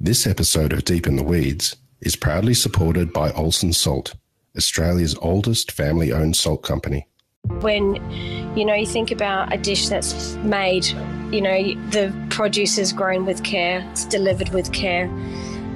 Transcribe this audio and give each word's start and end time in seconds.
This 0.00 0.28
episode 0.28 0.72
of 0.72 0.84
Deep 0.84 1.08
in 1.08 1.16
the 1.16 1.24
Weeds 1.24 1.74
is 2.00 2.14
proudly 2.14 2.54
supported 2.54 3.12
by 3.12 3.32
Olsson 3.32 3.74
Salt, 3.74 4.14
Australia's 4.56 5.16
oldest 5.20 5.72
family 5.72 6.12
owned 6.12 6.36
salt 6.36 6.62
company. 6.62 7.08
When 7.62 7.96
you 8.56 8.64
know 8.64 8.74
you 8.74 8.86
think 8.86 9.10
about 9.10 9.52
a 9.52 9.58
dish 9.58 9.88
that's 9.88 10.36
made, 10.36 10.86
you 11.32 11.40
know 11.40 11.74
the 11.90 12.14
produce 12.30 12.78
is 12.78 12.92
grown 12.92 13.26
with 13.26 13.42
care, 13.42 13.84
it's 13.90 14.04
delivered 14.04 14.50
with 14.50 14.72
care, 14.72 15.10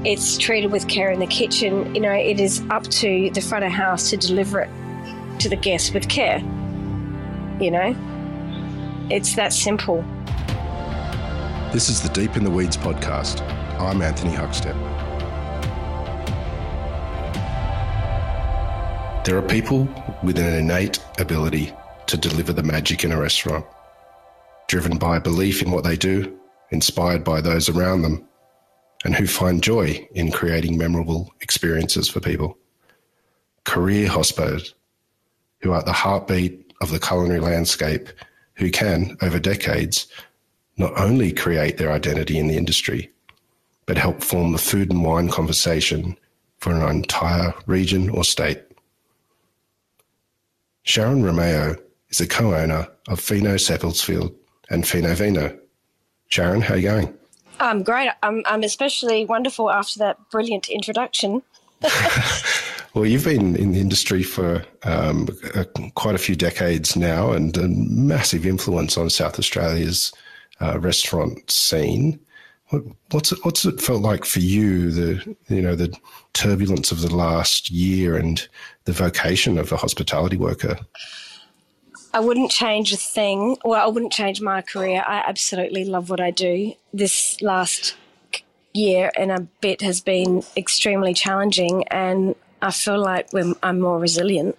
it's 0.04 0.38
treated 0.38 0.70
with 0.70 0.86
care 0.86 1.10
in 1.10 1.18
the 1.18 1.26
kitchen. 1.26 1.92
You 1.92 2.02
know 2.02 2.12
it 2.12 2.38
is 2.38 2.62
up 2.70 2.84
to 3.02 3.28
the 3.30 3.40
front 3.40 3.64
of 3.64 3.72
house 3.72 4.08
to 4.10 4.16
deliver 4.16 4.60
it 4.60 4.70
to 5.40 5.48
the 5.48 5.56
guest 5.56 5.94
with 5.94 6.08
care. 6.08 6.38
You 7.60 7.72
know, 7.72 7.96
it's 9.10 9.34
that 9.34 9.52
simple. 9.52 10.04
This 11.72 11.88
is 11.88 12.00
the 12.00 12.10
Deep 12.14 12.36
in 12.36 12.44
the 12.44 12.50
Weeds 12.50 12.76
podcast. 12.76 13.61
I'm 13.82 14.00
Anthony 14.00 14.32
Huckstep. 14.32 14.76
There 19.24 19.36
are 19.36 19.42
people 19.42 19.88
with 20.22 20.38
an 20.38 20.54
innate 20.54 21.00
ability 21.18 21.72
to 22.06 22.16
deliver 22.16 22.52
the 22.52 22.62
magic 22.62 23.02
in 23.02 23.10
a 23.10 23.20
restaurant, 23.20 23.66
driven 24.68 24.98
by 24.98 25.16
a 25.16 25.20
belief 25.20 25.62
in 25.62 25.72
what 25.72 25.82
they 25.82 25.96
do, 25.96 26.38
inspired 26.70 27.24
by 27.24 27.40
those 27.40 27.68
around 27.68 28.02
them, 28.02 28.24
and 29.04 29.16
who 29.16 29.26
find 29.26 29.64
joy 29.64 30.08
in 30.14 30.30
creating 30.30 30.78
memorable 30.78 31.32
experiences 31.40 32.08
for 32.08 32.20
people. 32.20 32.56
Career 33.64 34.08
hospos, 34.08 34.74
who 35.60 35.72
are 35.72 35.78
at 35.78 35.86
the 35.86 35.92
heartbeat 35.92 36.72
of 36.80 36.92
the 36.92 37.00
culinary 37.00 37.40
landscape, 37.40 38.08
who 38.54 38.70
can, 38.70 39.16
over 39.22 39.40
decades, 39.40 40.06
not 40.76 40.96
only 40.96 41.32
create 41.32 41.78
their 41.78 41.90
identity 41.90 42.38
in 42.38 42.46
the 42.46 42.56
industry, 42.56 43.10
but 43.86 43.98
help 43.98 44.22
form 44.22 44.52
the 44.52 44.58
food 44.58 44.90
and 44.90 45.04
wine 45.04 45.28
conversation 45.28 46.16
for 46.58 46.72
an 46.72 46.88
entire 46.88 47.54
region 47.66 48.08
or 48.10 48.24
state. 48.24 48.62
Sharon 50.84 51.22
Romeo 51.22 51.76
is 52.10 52.18
the 52.18 52.26
co-owner 52.26 52.88
of 53.08 53.20
Fino 53.20 53.54
Seppeltsfield 53.54 54.34
and 54.70 54.86
Fino 54.86 55.14
Vino. 55.14 55.58
Sharon, 56.28 56.60
how 56.60 56.74
are 56.74 56.76
you 56.76 56.88
going? 56.88 57.18
I'm 57.60 57.82
great. 57.82 58.10
I'm, 58.22 58.42
I'm 58.46 58.62
especially 58.62 59.24
wonderful 59.24 59.70
after 59.70 59.98
that 60.00 60.18
brilliant 60.30 60.68
introduction. 60.68 61.42
well, 62.94 63.06
you've 63.06 63.24
been 63.24 63.56
in 63.56 63.72
the 63.72 63.80
industry 63.80 64.22
for 64.22 64.64
um, 64.84 65.28
quite 65.94 66.14
a 66.14 66.18
few 66.18 66.34
decades 66.34 66.96
now 66.96 67.32
and 67.32 67.56
a 67.56 67.68
massive 67.68 68.46
influence 68.46 68.96
on 68.96 69.10
South 69.10 69.38
Australia's 69.38 70.12
uh, 70.60 70.78
restaurant 70.78 71.50
scene. 71.50 72.18
What, 72.72 72.84
what's 73.10 73.32
it, 73.32 73.38
what's 73.42 73.66
it 73.66 73.82
felt 73.82 74.00
like 74.00 74.24
for 74.24 74.40
you? 74.40 74.90
The 74.90 75.36
you 75.48 75.60
know 75.60 75.74
the 75.74 75.94
turbulence 76.32 76.90
of 76.90 77.02
the 77.02 77.14
last 77.14 77.70
year 77.70 78.16
and 78.16 78.48
the 78.84 78.92
vocation 78.92 79.58
of 79.58 79.70
a 79.72 79.76
hospitality 79.76 80.38
worker. 80.38 80.78
I 82.14 82.20
wouldn't 82.20 82.50
change 82.50 82.90
a 82.94 82.96
thing. 82.96 83.58
Well, 83.62 83.82
I 83.82 83.90
wouldn't 83.90 84.12
change 84.12 84.40
my 84.40 84.62
career. 84.62 85.04
I 85.06 85.22
absolutely 85.26 85.84
love 85.84 86.08
what 86.08 86.20
I 86.20 86.30
do. 86.30 86.72
This 86.94 87.40
last 87.42 87.94
year 88.72 89.12
and 89.16 89.30
a 89.30 89.40
bit 89.60 89.82
has 89.82 90.00
been 90.00 90.42
extremely 90.56 91.12
challenging, 91.12 91.86
and 91.88 92.34
I 92.62 92.70
feel 92.70 92.98
like 92.98 93.28
I'm 93.62 93.80
more 93.80 93.98
resilient. 93.98 94.56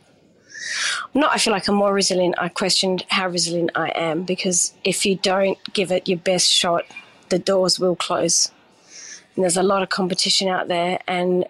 Not, 1.15 1.33
I 1.33 1.39
feel 1.39 1.51
like 1.51 1.67
I'm 1.67 1.75
more 1.75 1.93
resilient. 1.93 2.35
I 2.37 2.49
questioned 2.49 3.05
how 3.09 3.27
resilient 3.27 3.71
I 3.73 3.89
am 3.95 4.21
because 4.21 4.73
if 4.83 5.03
you 5.03 5.15
don't 5.15 5.57
give 5.73 5.91
it 5.91 6.07
your 6.07 6.19
best 6.19 6.47
shot, 6.47 6.85
the 7.33 7.39
doors 7.39 7.79
will 7.79 7.95
close. 7.95 8.51
And 9.33 9.43
there's 9.43 9.57
a 9.57 9.63
lot 9.63 9.81
of 9.81 9.89
competition 9.89 10.47
out 10.47 10.67
there, 10.67 10.99
and 11.07 11.45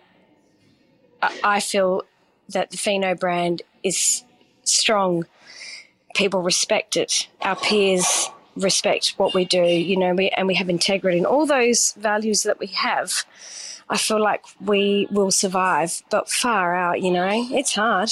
I 1.43 1.59
feel 1.59 2.03
that 2.47 2.71
the 2.71 2.77
Fino 2.77 3.15
brand 3.15 3.63
is 3.83 4.23
strong. 4.63 5.25
People 6.15 6.41
respect 6.41 6.95
it. 6.95 7.27
Our 7.41 7.57
peers 7.57 8.29
respect 8.55 9.15
what 9.17 9.33
we 9.33 9.43
do, 9.43 9.61
you 9.61 9.97
know, 9.97 10.13
we, 10.13 10.29
and 10.29 10.47
we 10.47 10.55
have 10.55 10.69
integrity 10.69 11.17
and 11.17 11.27
all 11.27 11.45
those 11.45 11.93
values 11.97 12.43
that 12.43 12.59
we 12.59 12.67
have. 12.67 13.25
I 13.89 13.97
feel 13.97 14.21
like 14.21 14.45
we 14.61 15.09
will 15.11 15.31
survive, 15.31 16.01
but 16.09 16.29
far 16.29 16.73
out, 16.73 17.01
you 17.01 17.11
know, 17.11 17.29
it's 17.51 17.75
hard 17.75 18.11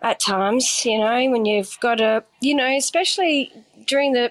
at 0.00 0.20
times, 0.20 0.84
you 0.84 0.98
know, 0.98 1.30
when 1.30 1.44
you've 1.44 1.76
got 1.80 2.00
a, 2.00 2.22
you 2.40 2.54
know, 2.54 2.76
especially 2.76 3.50
during 3.86 4.12
the 4.12 4.30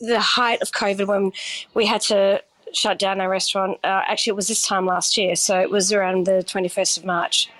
the 0.00 0.20
height 0.20 0.62
of 0.62 0.72
COVID 0.72 1.06
when 1.06 1.32
we 1.74 1.86
had 1.86 2.00
to 2.02 2.42
shut 2.72 2.98
down 2.98 3.20
our 3.20 3.28
restaurant. 3.28 3.78
Uh, 3.82 4.02
actually, 4.06 4.32
it 4.32 4.36
was 4.36 4.48
this 4.48 4.66
time 4.66 4.86
last 4.86 5.16
year, 5.16 5.36
so 5.36 5.60
it 5.60 5.70
was 5.70 5.92
around 5.92 6.26
the 6.26 6.44
21st 6.46 6.98
of 6.98 7.04
March. 7.04 7.50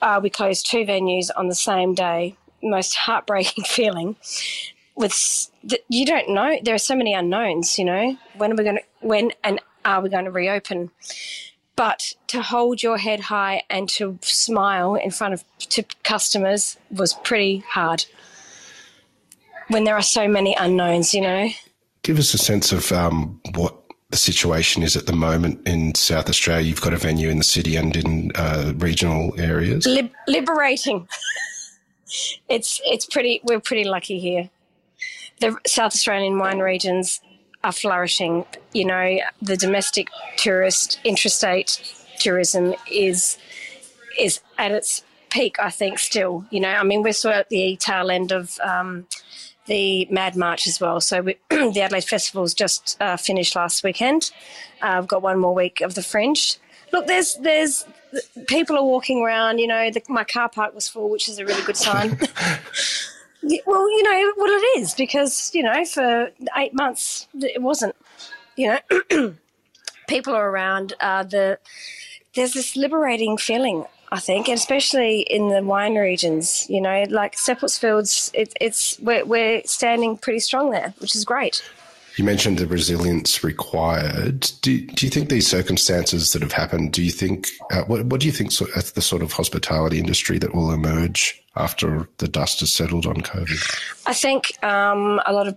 Uh, 0.00 0.20
we 0.22 0.30
closed 0.30 0.68
two 0.68 0.84
venues 0.84 1.30
on 1.36 1.48
the 1.48 1.54
same 1.54 1.94
day. 1.94 2.36
Most 2.62 2.94
heartbreaking 2.94 3.64
feeling. 3.66 4.16
With 4.94 5.50
you 5.88 6.04
don't 6.04 6.28
know, 6.28 6.58
there 6.62 6.74
are 6.74 6.78
so 6.78 6.94
many 6.94 7.14
unknowns. 7.14 7.78
You 7.78 7.86
know, 7.86 8.18
when 8.36 8.52
are 8.52 8.56
we 8.56 8.64
going 8.64 8.76
to? 8.76 8.82
When 9.06 9.32
and 9.42 9.60
are 9.84 10.02
we 10.02 10.10
going 10.10 10.26
to 10.26 10.30
reopen? 10.30 10.90
But 11.76 12.14
to 12.26 12.42
hold 12.42 12.82
your 12.82 12.98
head 12.98 13.20
high 13.20 13.62
and 13.70 13.88
to 13.90 14.18
smile 14.20 14.94
in 14.94 15.10
front 15.10 15.32
of 15.32 15.44
to 15.58 15.84
customers 16.02 16.76
was 16.90 17.14
pretty 17.14 17.64
hard 17.66 18.04
when 19.72 19.84
there 19.84 19.96
are 19.96 20.02
so 20.02 20.28
many 20.28 20.54
unknowns, 20.58 21.14
you 21.14 21.22
know. 21.22 21.48
Give 22.02 22.18
us 22.18 22.34
a 22.34 22.38
sense 22.38 22.72
of 22.72 22.92
um, 22.92 23.40
what 23.54 23.76
the 24.10 24.18
situation 24.18 24.82
is 24.82 24.94
at 24.94 25.06
the 25.06 25.12
moment 25.12 25.66
in 25.66 25.94
South 25.94 26.28
Australia. 26.28 26.66
You've 26.66 26.80
got 26.80 26.92
a 26.92 26.98
venue 26.98 27.30
in 27.30 27.38
the 27.38 27.44
city 27.44 27.76
and 27.76 27.96
in 27.96 28.30
uh, 28.34 28.74
regional 28.76 29.38
areas. 29.40 29.86
Lib- 29.86 30.12
liberating. 30.28 31.08
it's 32.48 32.80
it's 32.84 33.06
pretty. 33.06 33.40
We're 33.44 33.60
pretty 33.60 33.84
lucky 33.84 34.18
here. 34.18 34.50
The 35.40 35.56
South 35.66 35.94
Australian 35.94 36.38
wine 36.38 36.58
regions 36.58 37.20
are 37.64 37.72
flourishing. 37.72 38.44
You 38.72 38.84
know, 38.84 39.18
the 39.40 39.56
domestic 39.56 40.08
tourist, 40.36 41.00
interstate 41.04 41.80
tourism 42.18 42.74
is 42.90 43.38
is 44.18 44.40
at 44.58 44.72
its 44.72 45.04
peak. 45.30 45.58
I 45.58 45.70
think 45.70 45.98
still. 45.98 46.44
You 46.50 46.60
know, 46.60 46.70
I 46.70 46.82
mean, 46.82 47.02
we're 47.02 47.14
still 47.14 47.32
at 47.32 47.48
the 47.48 47.76
tail 47.76 48.10
end 48.10 48.30
of. 48.30 48.58
Um, 48.60 49.06
the 49.66 50.06
Mad 50.10 50.36
March 50.36 50.66
as 50.66 50.80
well. 50.80 51.00
So 51.00 51.22
we, 51.22 51.36
the 51.50 51.80
Adelaide 51.82 52.04
Festival's 52.04 52.54
just 52.54 52.96
uh, 53.00 53.16
finished 53.16 53.54
last 53.54 53.84
weekend. 53.84 54.30
Uh, 54.82 54.98
I've 54.98 55.08
got 55.08 55.22
one 55.22 55.38
more 55.38 55.54
week 55.54 55.80
of 55.80 55.94
the 55.94 56.02
Fringe. 56.02 56.56
Look, 56.92 57.06
there's 57.06 57.36
there's 57.36 57.84
people 58.48 58.76
are 58.76 58.84
walking 58.84 59.22
around. 59.22 59.58
You 59.58 59.66
know, 59.66 59.90
the, 59.90 60.02
my 60.08 60.24
car 60.24 60.48
park 60.48 60.74
was 60.74 60.88
full, 60.88 61.08
which 61.08 61.28
is 61.28 61.38
a 61.38 61.44
really 61.44 61.62
good 61.62 61.76
sign. 61.76 62.18
well, 63.66 63.90
you 63.90 64.02
know 64.02 64.32
what 64.36 64.50
it 64.50 64.80
is 64.80 64.94
because 64.94 65.50
you 65.54 65.62
know 65.62 65.84
for 65.84 66.30
eight 66.56 66.74
months 66.74 67.28
it 67.34 67.62
wasn't. 67.62 67.94
You 68.56 68.78
know, 68.90 69.34
people 70.08 70.34
are 70.34 70.50
around. 70.50 70.94
Uh, 71.00 71.22
the 71.22 71.58
there's 72.34 72.54
this 72.54 72.76
liberating 72.76 73.36
feeling 73.36 73.86
I 74.12 74.20
think, 74.20 74.48
and 74.48 74.58
especially 74.58 75.22
in 75.22 75.48
the 75.48 75.62
wine 75.62 75.94
regions. 75.94 76.66
You 76.68 76.82
know, 76.82 77.04
like 77.08 77.34
Seppeltsfield's, 77.34 78.30
it, 78.34 78.52
it's 78.60 79.00
we're, 79.00 79.24
we're 79.24 79.62
standing 79.64 80.18
pretty 80.18 80.40
strong 80.40 80.70
there, 80.70 80.92
which 80.98 81.16
is 81.16 81.24
great. 81.24 81.62
You 82.16 82.24
mentioned 82.24 82.58
the 82.58 82.66
resilience 82.66 83.42
required. 83.42 84.50
Do, 84.60 84.86
do 84.86 85.06
you 85.06 85.10
think 85.10 85.30
these 85.30 85.48
circumstances 85.48 86.32
that 86.32 86.42
have 86.42 86.52
happened? 86.52 86.92
Do 86.92 87.02
you 87.02 87.10
think 87.10 87.48
uh, 87.70 87.84
what, 87.84 88.04
what 88.04 88.20
do 88.20 88.26
you 88.26 88.32
think 88.32 88.52
so, 88.52 88.66
the 88.66 89.00
sort 89.00 89.22
of 89.22 89.32
hospitality 89.32 89.98
industry 89.98 90.38
that 90.40 90.54
will 90.54 90.72
emerge 90.72 91.42
after 91.56 92.06
the 92.18 92.28
dust 92.28 92.60
has 92.60 92.70
settled 92.70 93.06
on 93.06 93.22
COVID? 93.22 93.58
I 94.04 94.12
think 94.12 94.62
um, 94.62 95.22
a 95.24 95.32
lot 95.32 95.48
of 95.48 95.56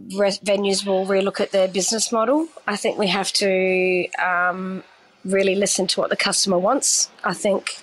venues 0.00 0.86
will 0.86 1.06
relook 1.06 1.40
at 1.40 1.50
their 1.50 1.66
business 1.66 2.12
model. 2.12 2.46
I 2.68 2.76
think 2.76 2.98
we 2.98 3.08
have 3.08 3.32
to 3.32 4.06
um, 4.22 4.84
really 5.24 5.56
listen 5.56 5.88
to 5.88 6.00
what 6.00 6.10
the 6.10 6.16
customer 6.16 6.58
wants. 6.58 7.10
I 7.24 7.34
think 7.34 7.78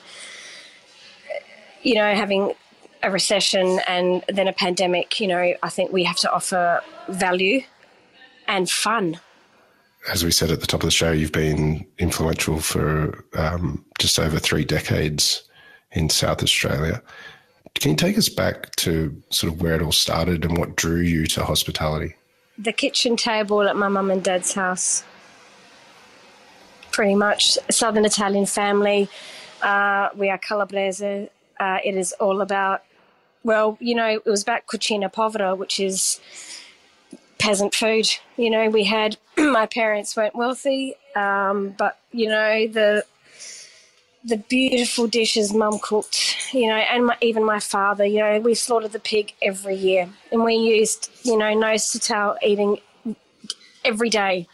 you 1.84 1.96
know, 1.96 2.16
having 2.16 2.54
a 3.04 3.12
recession 3.12 3.80
and 3.88 4.24
then 4.30 4.48
a 4.48 4.54
pandemic, 4.54 5.20
you 5.20 5.28
know, 5.28 5.54
I 5.62 5.70
think 5.70 5.92
we 5.92 6.04
have 6.06 6.16
to 6.18 6.32
offer 6.32 6.82
value 7.10 7.62
and 8.48 8.70
fun. 8.70 9.20
As 10.10 10.24
we 10.24 10.32
said 10.32 10.52
at 10.52 10.62
the 10.62 10.68
top 10.68 10.82
of 10.82 10.88
the 10.88 10.92
show, 10.92 11.12
you've 11.12 11.32
been 11.32 11.86
influential 12.00 12.60
for 12.60 13.24
um, 13.36 13.86
just 14.00 14.20
over 14.20 14.40
three 14.40 14.66
decades 14.66 15.44
in 15.92 16.10
South 16.10 16.42
Australia. 16.42 17.02
Can 17.76 17.92
you 17.92 17.98
take 17.98 18.18
us 18.18 18.30
back 18.30 18.76
to 18.78 19.16
sort 19.30 19.54
of 19.54 19.62
where 19.62 19.76
it 19.76 19.82
all 19.82 19.92
started 19.92 20.46
and 20.46 20.58
what 20.58 20.76
drew 20.76 21.02
you 21.02 21.26
to 21.28 21.44
hospitality? 21.44 22.16
The 22.58 22.74
kitchen 22.74 23.18
table 23.18 23.62
at 23.64 23.76
my 23.76 23.88
mum 23.88 24.12
and 24.12 24.24
dad's 24.24 24.54
house. 24.54 25.04
Pretty 26.92 27.16
much 27.16 27.58
Southern 27.72 28.06
Italian 28.06 28.46
family. 28.46 29.10
Uh, 29.62 30.10
we 30.16 30.30
are 30.30 30.38
calabrese 30.38 31.30
uh, 31.64 31.80
it 31.84 31.96
is 31.96 32.12
all 32.14 32.42
about, 32.42 32.84
well, 33.44 33.78
you 33.80 33.96
know, 33.96 34.08
it 34.08 34.26
was 34.26 34.44
about 34.44 34.68
cucina 34.68 35.12
povera, 35.12 35.56
which 35.56 35.80
is 35.80 36.20
peasant 37.40 37.74
food. 37.74 38.08
You 38.38 38.50
know, 38.50 38.70
we 38.70 38.84
had 38.84 39.18
my 39.38 39.66
parents 39.66 40.16
weren't 40.18 40.36
wealthy, 40.36 40.96
um, 41.16 41.76
but 41.78 42.00
you 42.12 42.28
know 42.30 42.68
the 42.68 43.06
the 44.26 44.38
beautiful 44.38 45.06
dishes 45.08 45.54
mum 45.54 45.80
cooked, 45.82 46.54
you 46.54 46.68
know, 46.70 46.82
and 46.94 47.08
my, 47.08 47.18
even 47.20 47.44
my 47.44 47.60
father, 47.60 48.06
you 48.06 48.20
know, 48.20 48.40
we 48.40 48.56
slaughtered 48.56 48.94
the 48.94 49.00
pig 49.00 49.34
every 49.42 49.76
year 49.76 50.08
and 50.32 50.46
we 50.46 50.56
used, 50.56 51.12
you 51.24 51.38
know, 51.38 51.54
nose 51.54 51.92
to 51.92 52.00
tail 52.00 52.38
eating 52.42 52.78
every 53.84 54.10
day. 54.10 54.48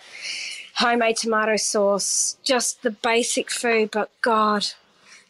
Homemade 0.78 1.18
tomato 1.18 1.56
sauce, 1.56 2.38
just 2.44 2.82
the 2.82 2.90
basic 2.90 3.52
food, 3.52 3.92
but 3.92 4.10
God, 4.22 4.66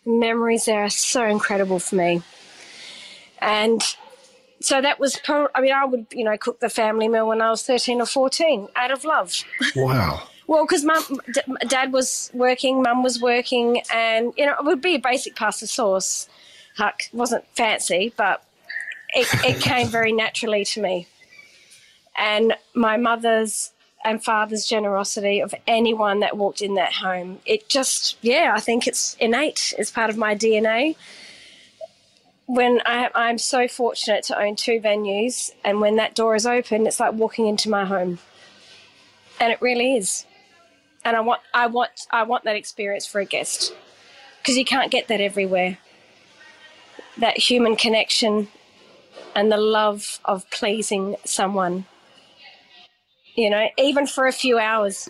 memories 0.10 0.66
there 0.66 0.84
are 0.84 0.90
so 0.90 1.26
incredible 1.26 1.80
for 1.80 1.96
me. 1.96 2.22
And 3.42 3.82
so 4.60 4.82
that 4.82 5.00
was, 5.00 5.18
pro- 5.18 5.48
I 5.56 5.62
mean, 5.62 5.74
I 5.74 5.86
would, 5.86 6.08
you 6.12 6.24
know, 6.24 6.38
cook 6.38 6.60
the 6.60 6.70
family 6.70 7.08
meal 7.08 7.28
when 7.28 7.42
I 7.42 7.50
was 7.50 7.64
13 7.64 8.02
or 8.02 8.06
14 8.06 8.68
out 8.76 8.92
of 8.92 9.06
love. 9.06 9.34
Wow. 9.76 10.24
Well, 10.50 10.66
because 10.66 10.84
mum, 10.84 11.04
d- 11.32 11.42
dad 11.68 11.94
was 11.94 12.32
working, 12.34 12.82
mum 12.82 13.04
was 13.04 13.22
working, 13.22 13.84
and 13.94 14.34
you 14.36 14.48
know 14.48 14.54
it 14.54 14.66
would 14.66 14.82
be 14.82 14.96
a 14.96 15.00
basic 15.00 15.36
pasta 15.36 15.68
sauce. 15.68 16.28
Huck 16.76 17.02
wasn't 17.14 17.46
fancy, 17.56 18.12
but 18.18 18.44
it, 19.14 19.28
it 19.46 19.62
came 19.62 19.90
very 19.90 20.12
naturally 20.24 20.66
to 20.66 20.82
me. 20.82 21.06
And 22.18 22.56
my 22.74 22.98
mother's 22.98 23.74
and 24.04 24.24
father's 24.24 24.66
generosity 24.66 25.42
of 25.42 25.54
anyone 25.68 26.22
that 26.22 26.38
walked 26.38 26.62
in 26.62 26.76
that 26.76 26.94
home, 26.94 27.40
it 27.46 27.68
just, 27.70 28.18
yeah, 28.22 28.54
I 28.56 28.60
think 28.60 28.88
it's 28.88 29.16
innate. 29.20 29.74
It's 29.78 29.92
part 29.92 30.10
of 30.10 30.18
my 30.18 30.36
DNA. 30.36 30.96
When 32.46 32.82
I, 32.86 33.10
I'm 33.14 33.38
so 33.38 33.68
fortunate 33.68 34.24
to 34.26 34.40
own 34.40 34.56
two 34.56 34.80
venues, 34.80 35.52
and 35.64 35.82
when 35.82 35.98
that 35.98 36.16
door 36.16 36.36
is 36.36 36.46
open, 36.46 36.88
it's 36.88 37.00
like 37.00 37.14
walking 37.14 37.48
into 37.48 37.70
my 37.70 37.86
home. 37.86 38.20
And 39.40 39.52
it 39.52 39.62
really 39.62 39.96
is 39.96 40.26
and 41.04 41.16
I 41.16 41.22
want 41.22 41.42
I 41.54 41.68
want 41.68 41.92
I 42.12 42.24
want 42.24 42.44
that 42.44 42.56
experience 42.56 43.06
for 43.06 43.20
a 43.20 43.26
guest 43.26 43.74
because 44.38 44.58
you 44.58 44.66
can't 44.66 44.92
get 44.92 45.08
that 45.08 45.22
everywhere. 45.22 45.78
That 47.18 47.38
human 47.38 47.76
connection 47.76 48.48
and 49.36 49.52
the 49.52 49.58
love 49.58 50.20
of 50.26 50.50
pleasing 50.50 51.16
someone. 51.26 51.86
You 53.40 53.50
know, 53.50 53.68
even 53.78 54.06
for 54.06 54.28
a 54.28 54.34
few 54.34 54.60
hours. 54.60 55.10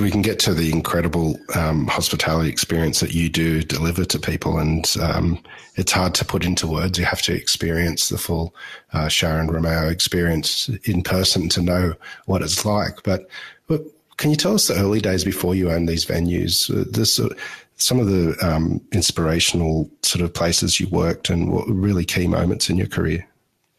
We 0.00 0.12
can 0.12 0.22
get 0.22 0.38
to 0.40 0.54
the 0.54 0.70
incredible 0.70 1.38
um, 1.56 1.88
hospitality 1.88 2.48
experience 2.48 3.00
that 3.00 3.14
you 3.14 3.28
do 3.28 3.62
deliver 3.62 4.04
to 4.04 4.18
people, 4.18 4.58
and 4.58 4.86
um, 5.02 5.42
it's 5.74 5.90
hard 5.90 6.14
to 6.14 6.24
put 6.24 6.44
into 6.44 6.68
words. 6.68 6.98
You 6.98 7.04
have 7.04 7.20
to 7.22 7.34
experience 7.34 8.10
the 8.10 8.16
full 8.16 8.54
uh, 8.92 9.08
Sharon 9.08 9.48
Romeo 9.48 9.88
experience 9.88 10.68
in 10.84 11.02
person 11.02 11.48
to 11.48 11.60
know 11.60 11.94
what 12.26 12.42
it's 12.42 12.64
like. 12.64 13.02
But, 13.02 13.28
but 13.66 13.82
can 14.18 14.30
you 14.30 14.36
tell 14.36 14.54
us 14.54 14.68
the 14.68 14.74
early 14.76 15.00
days 15.00 15.24
before 15.24 15.56
you 15.56 15.70
owned 15.70 15.88
these 15.88 16.06
venues? 16.06 16.68
This, 16.92 17.18
uh, 17.18 17.28
some 17.76 17.98
of 17.98 18.06
the 18.06 18.36
um, 18.40 18.80
inspirational 18.92 19.90
sort 20.02 20.22
of 20.22 20.32
places 20.32 20.78
you 20.78 20.88
worked 20.88 21.28
and 21.28 21.50
what 21.50 21.68
were 21.68 21.74
really 21.74 22.04
key 22.04 22.28
moments 22.28 22.70
in 22.70 22.76
your 22.76 22.86
career? 22.86 23.26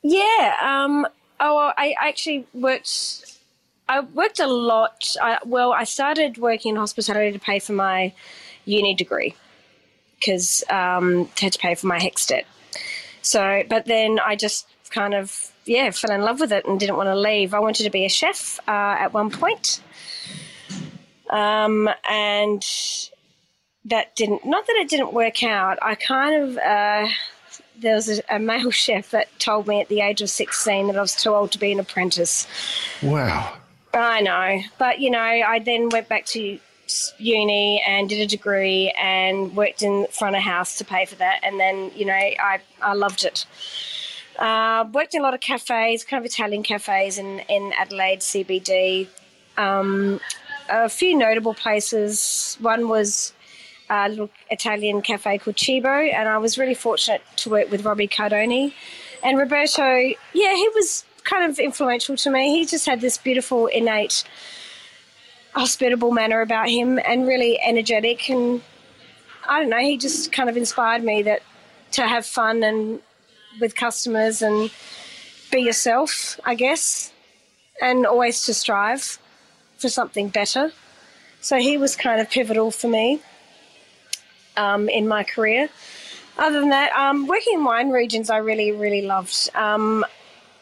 Yeah. 0.01 0.55
Um, 0.61 1.07
oh, 1.39 1.71
I 1.77 1.95
actually 2.01 2.45
worked. 2.53 3.38
I 3.89 4.01
worked 4.01 4.39
a 4.39 4.47
lot. 4.47 5.15
I, 5.21 5.39
well, 5.43 5.73
I 5.73 5.83
started 5.83 6.37
working 6.37 6.69
in 6.69 6.75
hospitality 6.75 7.31
to 7.31 7.39
pay 7.39 7.57
for 7.57 7.73
my 7.73 8.13
uni 8.65 8.93
degree 8.93 9.35
because 10.15 10.63
um, 10.69 11.27
had 11.39 11.53
to 11.53 11.59
pay 11.59 11.73
for 11.73 11.87
my 11.87 11.99
HECS 11.99 12.27
debt. 12.27 12.45
So, 13.23 13.63
but 13.67 13.85
then 13.85 14.19
I 14.19 14.35
just 14.35 14.67
kind 14.91 15.13
of 15.13 15.51
yeah 15.65 15.91
fell 15.91 16.11
in 16.11 16.21
love 16.21 16.39
with 16.39 16.51
it 16.51 16.65
and 16.65 16.79
didn't 16.79 16.97
want 16.97 17.07
to 17.07 17.15
leave. 17.15 17.53
I 17.53 17.59
wanted 17.59 17.83
to 17.83 17.89
be 17.89 18.05
a 18.05 18.09
chef 18.09 18.59
uh, 18.67 18.95
at 18.99 19.13
one 19.13 19.31
point, 19.31 19.81
um, 21.31 21.89
and 22.07 22.63
that 23.85 24.15
didn't, 24.15 24.45
not 24.45 24.67
that 24.67 24.75
it 24.77 24.89
didn't 24.89 25.13
work 25.13 25.43
out. 25.43 25.79
I 25.81 25.95
kind 25.95 26.43
of, 26.43 26.57
uh, 26.57 27.07
there 27.79 27.95
was 27.95 28.09
a, 28.09 28.21
a, 28.29 28.39
male 28.39 28.71
chef 28.85 29.11
that 29.11 29.27
told 29.39 29.67
me 29.67 29.81
at 29.81 29.87
the 29.87 30.01
age 30.01 30.21
of 30.21 30.29
16 30.29 30.87
that 30.87 30.95
I 30.95 31.01
was 31.01 31.15
too 31.15 31.33
old 31.33 31.51
to 31.53 31.59
be 31.59 31.71
an 31.71 31.79
apprentice. 31.79 32.47
Wow. 33.01 33.57
I 33.93 34.21
know. 34.21 34.61
But, 34.77 34.99
you 34.99 35.09
know, 35.09 35.19
I 35.19 35.59
then 35.59 35.89
went 35.89 36.07
back 36.07 36.25
to 36.27 36.59
uni 37.17 37.83
and 37.87 38.09
did 38.09 38.19
a 38.19 38.27
degree 38.27 38.93
and 38.99 39.55
worked 39.55 39.81
in 39.81 40.07
front 40.07 40.35
of 40.35 40.41
house 40.41 40.77
to 40.77 40.85
pay 40.85 41.05
for 41.05 41.15
that. 41.15 41.39
And 41.43 41.59
then, 41.59 41.91
you 41.95 42.05
know, 42.05 42.13
I, 42.13 42.59
I 42.81 42.93
loved 42.93 43.23
it. 43.23 43.45
Uh, 44.37 44.85
worked 44.93 45.13
in 45.13 45.21
a 45.21 45.23
lot 45.23 45.33
of 45.33 45.41
cafes, 45.41 46.03
kind 46.03 46.23
of 46.23 46.25
Italian 46.25 46.63
cafes 46.63 47.17
in, 47.17 47.39
in 47.49 47.73
Adelaide 47.77 48.19
CBD. 48.19 49.07
Um, 49.57 50.19
a 50.69 50.87
few 50.87 51.17
notable 51.17 51.53
places. 51.53 52.57
One 52.61 52.87
was 52.87 53.33
a 53.89 54.07
little 54.07 54.29
Italian 54.49 55.01
cafe 55.01 55.39
called 55.39 55.59
Cibo, 55.59 55.89
and 55.89 56.29
I 56.29 56.37
was 56.37 56.57
really 56.57 56.75
fortunate 56.75 57.21
to 57.37 57.49
work 57.49 57.69
with 57.71 57.83
Robbie 57.83 58.07
Cardoni. 58.07 58.73
And 59.23 59.37
Roberto, 59.37 59.83
yeah, 60.33 60.53
he 60.55 60.69
was 60.75 61.03
kind 61.29 61.49
of 61.49 61.59
influential 61.59 62.15
to 62.17 62.29
me. 62.29 62.57
He 62.57 62.65
just 62.65 62.85
had 62.85 63.01
this 63.01 63.17
beautiful, 63.17 63.67
innate, 63.67 64.23
hospitable 65.53 66.11
manner 66.11 66.41
about 66.41 66.69
him 66.69 66.99
and 67.05 67.27
really 67.27 67.59
energetic. 67.61 68.29
And 68.29 68.61
I 69.47 69.59
don't 69.59 69.69
know, 69.69 69.79
he 69.79 69.97
just 69.97 70.31
kind 70.31 70.49
of 70.49 70.57
inspired 70.57 71.03
me 71.03 71.23
that 71.23 71.41
to 71.91 72.07
have 72.07 72.25
fun 72.25 72.63
and 72.63 73.01
with 73.59 73.75
customers 73.75 74.41
and 74.41 74.71
be 75.51 75.61
yourself, 75.61 76.39
I 76.45 76.55
guess, 76.55 77.11
and 77.81 78.05
always 78.05 78.45
to 78.45 78.53
strive 78.53 79.19
for 79.77 79.89
something 79.89 80.29
better. 80.29 80.71
So 81.41 81.57
he 81.57 81.77
was 81.77 81.95
kind 81.95 82.21
of 82.21 82.29
pivotal 82.29 82.71
for 82.71 82.87
me 82.87 83.21
um, 84.57 84.89
in 84.89 85.07
my 85.07 85.23
career. 85.23 85.69
Other 86.37 86.59
than 86.59 86.69
that, 86.69 86.91
um, 86.93 87.27
working 87.27 87.55
in 87.55 87.63
wine 87.63 87.89
regions, 87.89 88.29
I 88.29 88.37
really, 88.37 88.71
really 88.71 89.01
loved. 89.01 89.49
Um, 89.55 90.05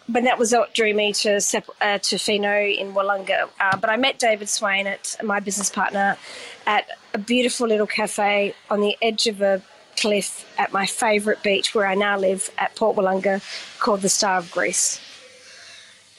but 0.10 0.24
that 0.24 0.38
was 0.38 0.54
what 0.54 0.74
drew 0.74 0.94
me 0.94 1.14
to 1.14 1.42
uh, 1.82 1.98
to 1.98 2.18
Fino 2.18 2.60
in 2.60 2.94
Willunga. 2.94 3.50
Uh, 3.60 3.78
but 3.78 3.90
I 3.90 3.98
met 3.98 4.20
David 4.20 4.50
Swain, 4.50 4.88
at 4.88 5.16
my 5.24 5.40
business 5.40 5.70
partner, 5.70 6.18
at 6.66 6.86
a 7.14 7.18
beautiful 7.18 7.68
little 7.68 7.88
cafe 7.88 8.54
on 8.70 8.82
the 8.82 8.98
edge 9.02 9.28
of 9.28 9.42
a 9.42 9.62
cliff 9.98 10.46
at 10.60 10.72
my 10.72 10.86
favourite 10.86 11.42
beach 11.42 11.74
where 11.74 11.88
I 11.88 11.96
now 11.96 12.18
live 12.20 12.52
at 12.58 12.76
Port 12.76 12.96
Willunga, 12.96 13.42
called 13.80 14.02
the 14.02 14.10
Star 14.10 14.38
of 14.38 14.52
Greece 14.52 15.02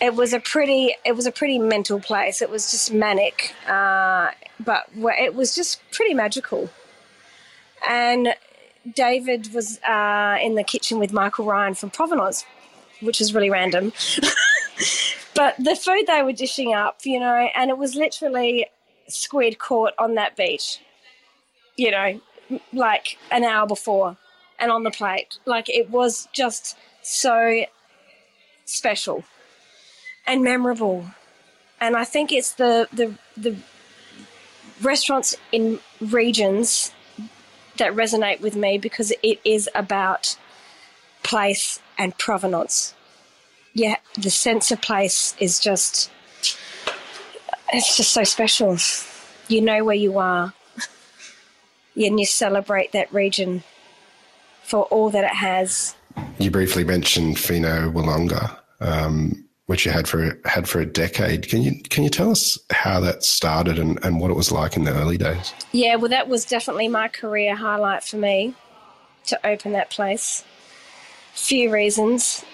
it 0.00 0.14
was 0.14 0.32
a 0.32 0.41
pretty 0.41 0.94
it 1.05 1.17
was 1.17 1.26
a 1.26 1.32
pretty 1.32 1.58
mental 1.58 2.00
place. 2.00 2.41
It 2.43 2.50
was 2.50 2.70
just 2.70 2.93
manic, 2.93 3.55
uh, 3.67 4.31
but 4.61 4.88
it 4.94 5.34
was 5.34 5.55
just 5.55 5.81
pretty 5.91 6.15
magical. 6.15 6.70
And 7.89 8.34
David 8.94 9.53
was 9.53 9.81
uh, 9.82 10.39
in 10.41 10.55
the 10.55 10.65
kitchen 10.65 10.98
with 10.98 11.12
Michael 11.12 11.44
Ryan 11.46 11.74
from 11.74 11.91
Provenance, 11.91 12.44
which 13.00 13.20
is 13.20 13.34
really 13.34 13.50
random. 13.50 13.93
but 15.34 15.55
the 15.58 15.76
food 15.76 16.05
they 16.06 16.22
were 16.22 16.32
dishing 16.32 16.74
up, 16.74 17.00
you 17.05 17.20
know, 17.20 17.48
and 17.55 17.70
it 17.70 17.78
was 17.78 17.94
literally 17.94 18.67
squid 19.08 19.58
caught 19.58 19.94
on 19.98 20.14
that 20.14 20.36
beach, 20.36 20.81
you 21.76 21.90
know, 21.90 22.20
like 22.72 23.19
an 23.31 23.44
hour 23.44 23.67
before 23.67 24.17
and 24.58 24.70
on 24.70 24.82
the 24.82 24.90
plate. 24.90 25.38
Like 25.44 25.69
it 25.69 25.90
was 25.90 26.28
just 26.32 26.76
so 27.02 27.64
special 28.64 29.24
and 30.26 30.43
memorable. 30.43 31.06
And 31.81 31.96
I 31.96 32.05
think 32.05 32.32
it's 32.32 32.52
the 32.52 32.88
the 32.93 33.14
the 33.36 33.56
restaurants 34.82 35.34
in 35.52 35.81
regions 36.00 36.93
that 37.78 37.93
resonate 37.94 38.40
with 38.40 38.56
me 38.56 38.78
because 38.78 39.12
it 39.22 39.40
is 39.44 39.69
about 39.74 40.36
place 41.22 41.81
and 41.98 42.17
provenance. 42.19 42.94
Yeah, 43.75 43.96
the 44.15 44.31
sense 44.31 44.70
of 44.70 44.81
place 44.81 45.34
is 45.39 45.60
just 45.60 46.10
it's 47.72 47.96
just 47.96 48.13
so 48.13 48.25
special. 48.25 48.77
You 49.48 49.60
know 49.60 49.84
where 49.84 49.96
you 49.96 50.19
are. 50.19 50.53
and 51.96 52.20
you 52.20 52.27
celebrate 52.27 52.93
that 52.93 53.13
region 53.13 53.63
for 54.63 54.84
all 54.84 55.10
that 55.10 55.25
it 55.25 55.37
has. 55.37 55.94
You 56.39 56.51
briefly 56.51 56.84
mentioned 56.84 57.39
Fino 57.39 57.91
Willunga. 57.91 58.58
Um, 58.81 59.48
which 59.69 59.84
you 59.84 59.93
had 59.93 60.08
for 60.08 60.41
had 60.46 60.67
for 60.67 60.81
a 60.81 60.87
decade. 60.87 61.46
Can 61.46 61.63
you 61.63 61.82
can 61.91 62.03
you 62.03 62.08
tell 62.08 62.31
us 62.31 62.58
how 62.70 63.01
that 63.01 63.22
started 63.22 63.79
and, 63.79 64.03
and 64.03 64.19
what 64.19 64.31
it 64.31 64.34
was 64.34 64.51
like 64.51 64.77
in 64.77 64.84
the 64.84 64.94
early 64.94 65.19
days? 65.19 65.53
Yeah, 65.72 65.96
well, 65.96 66.08
that 66.08 66.27
was 66.27 66.46
definitely 66.46 66.89
my 66.89 67.08
career 67.08 67.55
highlight 67.55 68.03
for 68.03 68.17
me 68.17 68.55
to 69.27 69.46
open 69.46 69.72
that 69.72 69.91
place. 69.91 70.43
Few 71.32 71.73
reasons. 71.73 72.44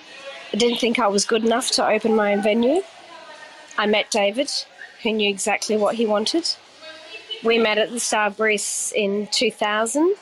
I 0.52 0.56
didn't 0.56 0.78
think 0.78 0.98
I 0.98 1.08
was 1.08 1.24
good 1.24 1.44
enough 1.44 1.70
to 1.72 1.86
open 1.86 2.14
my 2.14 2.32
own 2.32 2.42
venue. 2.42 2.82
I 3.76 3.86
met 3.86 4.10
David, 4.10 4.50
who 5.02 5.12
knew 5.12 5.28
exactly 5.28 5.76
what 5.76 5.96
he 5.96 6.06
wanted. 6.06 6.48
We 7.42 7.58
met 7.58 7.78
at 7.78 7.90
the 7.90 8.00
Star 8.00 8.32
in 8.94 9.26
2000. 9.32 10.14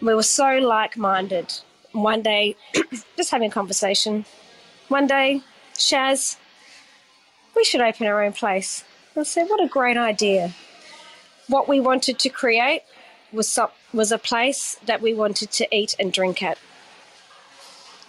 We 0.00 0.14
were 0.14 0.22
so 0.22 0.58
like 0.58 0.96
minded. 0.96 1.52
One 1.92 2.22
day, 2.22 2.56
just 3.16 3.30
having 3.30 3.50
a 3.50 3.52
conversation. 3.52 4.24
One 4.88 5.06
day, 5.06 5.42
Shaz, 5.74 6.38
we 7.54 7.64
should 7.64 7.80
open 7.80 8.06
our 8.06 8.24
own 8.24 8.32
place. 8.32 8.84
I 9.16 9.22
said, 9.24 9.48
what 9.48 9.62
a 9.62 9.68
great 9.68 9.96
idea. 9.96 10.52
What 11.48 11.68
we 11.68 11.80
wanted 11.80 12.18
to 12.20 12.28
create 12.30 12.82
was, 13.30 13.58
was 13.92 14.10
a 14.10 14.18
place 14.18 14.76
that 14.86 15.02
we 15.02 15.12
wanted 15.12 15.50
to 15.52 15.76
eat 15.76 15.94
and 15.98 16.12
drink 16.12 16.42
at. 16.42 16.58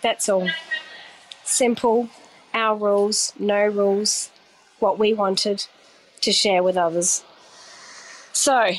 That's 0.04 0.28
all. 0.28 0.50
Simple, 1.46 2.10
our 2.54 2.76
rules, 2.76 3.34
no 3.40 3.66
rules, 3.66 4.30
what 4.80 5.00
we 5.00 5.14
wanted 5.14 5.66
to 6.22 6.32
share 6.34 6.62
with 6.62 6.76
others. 6.76 7.24
So, 8.34 8.72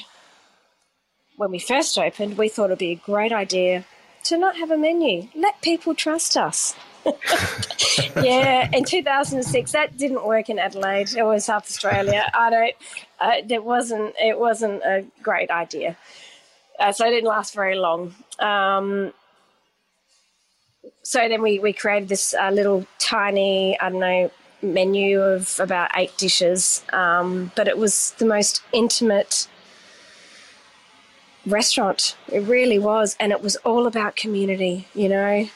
when 1.37 1.51
we 1.51 1.59
first 1.59 1.99
opened, 1.99 2.37
we 2.37 2.49
thought 2.49 2.67
it'd 2.67 2.79
be 2.79 2.93
a 2.93 2.97
great 2.97 3.33
idea 3.33 3.87
to 4.25 4.37
not 4.37 4.57
have 4.57 4.71
a 4.71 4.77
menu. 4.77 5.29
Let 5.35 5.61
people 5.63 5.95
trust 5.95 6.37
us. 6.37 6.75
yeah, 8.17 8.69
in 8.73 8.85
2006, 8.85 9.73
that 9.73 9.97
didn't 9.97 10.27
work 10.27 10.49
in 10.49 10.59
Adelaide 10.59 11.19
or 11.19 11.39
South 11.41 11.65
Australia. 11.65 12.31
I 12.35 12.51
don't. 12.51 12.75
Uh, 13.21 13.33
it 13.49 13.65
wasn't. 13.65 14.15
It 14.19 14.39
wasn't 14.39 14.83
a 14.83 15.05
great 15.23 15.51
idea. 15.51 15.97
Uh, 16.79 16.93
so 16.93 17.07
it 17.07 17.11
didn't 17.11 17.29
last 17.29 17.55
very 17.55 17.77
long. 17.77 18.15
Um, 18.39 19.13
so 21.03 21.29
then 21.29 21.43
we 21.43 21.59
we 21.59 21.73
created 21.73 22.09
this 22.09 22.35
uh, 22.35 22.51
little 22.51 22.87
tiny, 22.99 23.79
I 23.81 23.91
don't 23.91 24.01
know, 24.01 24.31
menu 24.63 25.21
of 25.21 25.61
about 25.61 25.91
eight 25.97 26.17
dishes, 26.17 26.83
um, 26.93 27.53
but 27.55 27.69
it 27.69 27.79
was 27.79 28.15
the 28.19 28.25
most 28.25 28.63
intimate 28.73 29.47
restaurant. 31.47 32.17
It 32.33 32.41
really 32.41 32.79
was, 32.79 33.17
and 33.21 33.33
it 33.33 33.43
was 33.43 33.57
all 33.57 33.87
about 33.87 34.17
community. 34.17 34.89
You 34.95 35.09
know, 35.09 35.49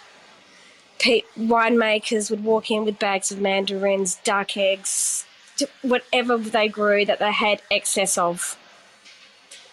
winemakers 1.00 2.30
would 2.30 2.44
walk 2.44 2.70
in 2.70 2.85
with 2.85 2.99
bags 2.99 3.30
of 3.30 3.40
mandarins, 3.40 4.16
duck 4.25 4.56
eggs, 4.56 5.25
whatever 5.82 6.37
they 6.37 6.68
grew 6.68 7.04
that 7.04 7.18
they 7.18 7.32
had 7.32 7.62
excess 7.70 8.18
of. 8.18 8.56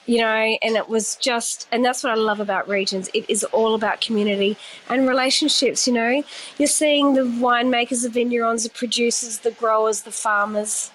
You 0.08 0.20
know, 0.20 0.58
and 0.62 0.76
it 0.76 0.88
was 0.88 1.16
just, 1.16 1.68
and 1.72 1.84
that's 1.84 2.04
what 2.04 2.12
I 2.12 2.16
love 2.16 2.40
about 2.40 2.68
regions. 2.68 3.10
It 3.16 3.28
is 3.28 3.44
all 3.46 3.74
about 3.74 4.02
community 4.02 4.56
and 4.88 5.08
relationships. 5.08 5.88
You 5.88 5.94
know, 5.94 6.24
you're 6.60 6.68
seeing 6.68 7.16
the 7.16 7.22
winemakers, 7.22 8.04
the 8.04 8.10
vineyards, 8.10 8.64
the 8.64 8.70
producers, 8.70 9.40
the 9.40 9.52
growers, 9.52 10.04
the 10.04 10.12
farmers. 10.12 10.92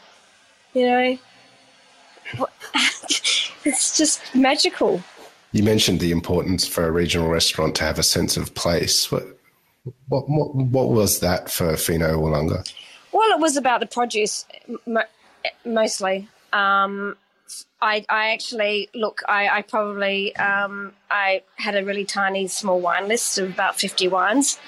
You 0.75 0.87
know, 0.87 1.19
it's 3.65 3.97
just 3.97 4.21
magical. 4.35 5.03
You 5.53 5.65
mentioned 5.65 5.99
the 5.99 6.13
importance 6.13 6.69
for 6.69 6.87
a 6.87 6.93
regional 6.93 7.29
restaurant 7.29 7.75
to 7.77 7.85
have 7.85 7.99
a 7.99 8.05
sense 8.05 8.37
of 8.37 8.55
place. 8.55 9.11
What 9.11 9.25
what 10.09 10.29
what, 10.29 10.55
what 10.55 10.91
was 10.91 11.21
that 11.21 11.51
for 11.51 11.77
Fino 11.77 12.17
Willunga? 12.21 12.73
Well, 13.13 13.31
it 13.33 13.41
was 13.41 13.57
about 13.57 13.81
the 13.81 13.87
produce 13.87 14.47
mostly. 15.65 16.29
Um, 16.53 17.17
I, 17.81 18.05
I 18.09 18.33
actually 18.33 18.89
look. 18.95 19.23
I, 19.29 19.49
I 19.49 19.63
probably 19.63 20.35
um, 20.37 20.93
I 21.11 21.43
had 21.57 21.77
a 21.77 21.85
really 21.85 22.05
tiny 22.05 22.47
small 22.49 22.81
wine 22.81 23.09
list 23.09 23.39
of 23.39 23.51
about 23.51 23.79
fifty 23.79 24.09
wines, 24.09 24.59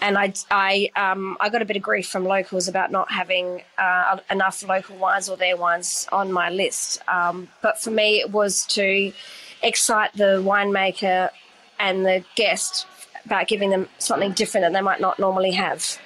and 0.00 0.16
I 0.16 0.32
I 0.50 0.90
um, 0.96 1.36
I 1.40 1.48
got 1.48 1.62
a 1.62 1.64
bit 1.64 1.76
of 1.76 1.82
grief 1.82 2.08
from 2.08 2.24
locals 2.24 2.68
about 2.68 2.90
not 2.90 3.10
having 3.10 3.62
uh, 3.78 4.18
enough 4.30 4.62
local 4.62 4.96
wines 4.96 5.28
or 5.28 5.36
their 5.36 5.56
wines 5.56 6.06
on 6.12 6.32
my 6.32 6.50
list. 6.50 7.00
Um, 7.08 7.48
but 7.62 7.80
for 7.80 7.90
me, 7.90 8.20
it 8.20 8.30
was 8.30 8.64
to 8.66 9.12
excite 9.62 10.12
the 10.14 10.42
winemaker 10.44 11.30
and 11.78 12.04
the 12.06 12.24
guest 12.36 12.86
about 13.24 13.48
giving 13.48 13.70
them 13.70 13.88
something 13.98 14.32
different 14.32 14.64
that 14.64 14.72
they 14.72 14.80
might 14.80 15.00
not 15.00 15.18
normally 15.18 15.52
have. 15.52 15.98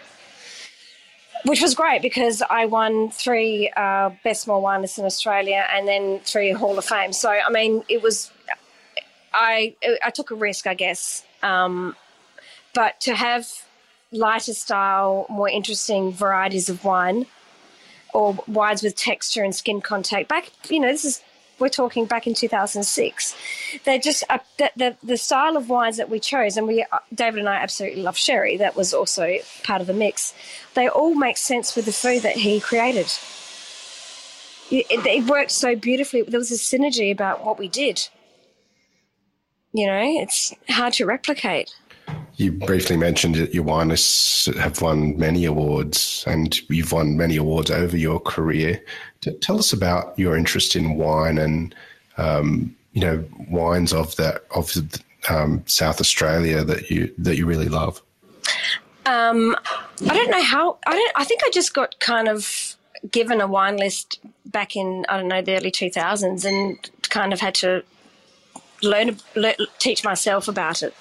Which 1.44 1.62
was 1.62 1.74
great 1.74 2.02
because 2.02 2.42
I 2.42 2.66
won 2.66 3.10
three 3.10 3.70
uh, 3.76 4.10
best 4.24 4.42
small 4.42 4.60
wine 4.60 4.82
lists 4.82 4.98
in 4.98 5.04
Australia 5.04 5.66
and 5.72 5.88
then 5.88 6.20
three 6.20 6.52
Hall 6.52 6.78
of 6.78 6.84
Fame. 6.84 7.12
So 7.12 7.30
I 7.30 7.50
mean, 7.50 7.82
it 7.88 8.02
was 8.02 8.30
I 9.32 9.74
I 10.04 10.10
took 10.10 10.30
a 10.30 10.34
risk, 10.34 10.66
I 10.66 10.74
guess. 10.74 11.24
Um, 11.42 11.96
but 12.74 13.00
to 13.02 13.14
have 13.14 13.48
lighter 14.12 14.54
style, 14.54 15.26
more 15.28 15.48
interesting 15.48 16.12
varieties 16.12 16.68
of 16.68 16.84
wine, 16.84 17.26
or 18.12 18.38
wines 18.46 18.82
with 18.82 18.96
texture 18.96 19.42
and 19.42 19.54
skin 19.54 19.80
contact. 19.80 20.28
Back, 20.28 20.50
you 20.68 20.80
know, 20.80 20.88
this 20.88 21.04
is 21.04 21.22
we're 21.60 21.68
talking 21.68 22.06
back 22.06 22.26
in 22.26 22.34
2006. 22.34 23.36
They're 23.84 23.98
just 23.98 24.24
uh, 24.28 24.38
the, 24.58 24.72
the, 24.76 24.96
the 25.02 25.16
style 25.16 25.56
of 25.56 25.68
wines 25.68 25.98
that 25.98 26.08
we 26.08 26.18
chose, 26.18 26.56
and 26.56 26.66
we 26.66 26.82
uh, 26.82 26.98
David 27.14 27.40
and 27.40 27.48
I 27.48 27.56
absolutely 27.56 28.02
love 28.02 28.16
sherry. 28.16 28.56
That 28.56 28.76
was 28.76 28.94
also 28.94 29.36
part 29.62 29.80
of 29.80 29.86
the 29.86 29.94
mix. 29.94 30.34
They 30.74 30.88
all 30.88 31.14
make 31.14 31.36
sense 31.36 31.76
with 31.76 31.84
the 31.84 31.92
food 31.92 32.22
that 32.22 32.36
he 32.36 32.60
created. 32.60 33.06
It, 34.70 34.86
it, 34.88 35.28
worked 35.28 35.50
so 35.50 35.74
beautifully. 35.74 36.22
There 36.22 36.38
was 36.38 36.52
a 36.52 36.54
synergy 36.54 37.10
about 37.10 37.44
what 37.44 37.58
we 37.58 37.68
did. 37.68 38.08
You 39.72 39.86
know, 39.86 40.02
it's 40.22 40.54
hard 40.68 40.92
to 40.94 41.06
replicate. 41.06 41.74
You 42.36 42.52
briefly 42.52 42.96
mentioned 42.96 43.34
that 43.34 43.52
your 43.52 43.64
wine 43.64 43.88
lists 43.88 44.46
have 44.56 44.80
won 44.80 45.18
many 45.18 45.44
awards, 45.44 46.24
and 46.26 46.58
you've 46.70 46.92
won 46.92 47.16
many 47.16 47.36
awards 47.36 47.70
over 47.70 47.96
your 47.96 48.20
career. 48.20 48.82
Tell 49.40 49.58
us 49.58 49.72
about 49.72 50.18
your 50.18 50.36
interest 50.36 50.76
in 50.76 50.96
wine 50.96 51.38
and 51.38 51.74
um, 52.16 52.74
you 52.92 53.00
know 53.00 53.24
wines 53.48 53.92
of 53.92 54.16
that 54.16 54.44
of 54.54 54.72
um, 55.28 55.62
South 55.66 56.00
Australia 56.00 56.64
that 56.64 56.90
you 56.90 57.12
that 57.18 57.36
you 57.36 57.46
really 57.46 57.68
love. 57.68 58.02
Um, 59.06 59.56
I 60.08 60.14
don't 60.14 60.30
know 60.30 60.42
how. 60.42 60.78
I 60.86 60.92
don't. 60.92 61.12
I 61.16 61.24
think 61.24 61.42
I 61.44 61.50
just 61.50 61.74
got 61.74 61.98
kind 62.00 62.28
of 62.28 62.76
given 63.10 63.40
a 63.40 63.46
wine 63.46 63.76
list 63.76 64.20
back 64.46 64.76
in 64.76 65.04
I 65.08 65.18
don't 65.18 65.28
know 65.28 65.42
the 65.42 65.56
early 65.56 65.70
two 65.70 65.90
thousands, 65.90 66.44
and 66.44 66.78
kind 67.10 67.32
of 67.32 67.40
had 67.40 67.54
to 67.56 67.82
learn, 68.82 69.18
learn 69.34 69.54
teach 69.78 70.04
myself 70.04 70.48
about 70.48 70.82
it. 70.82 70.94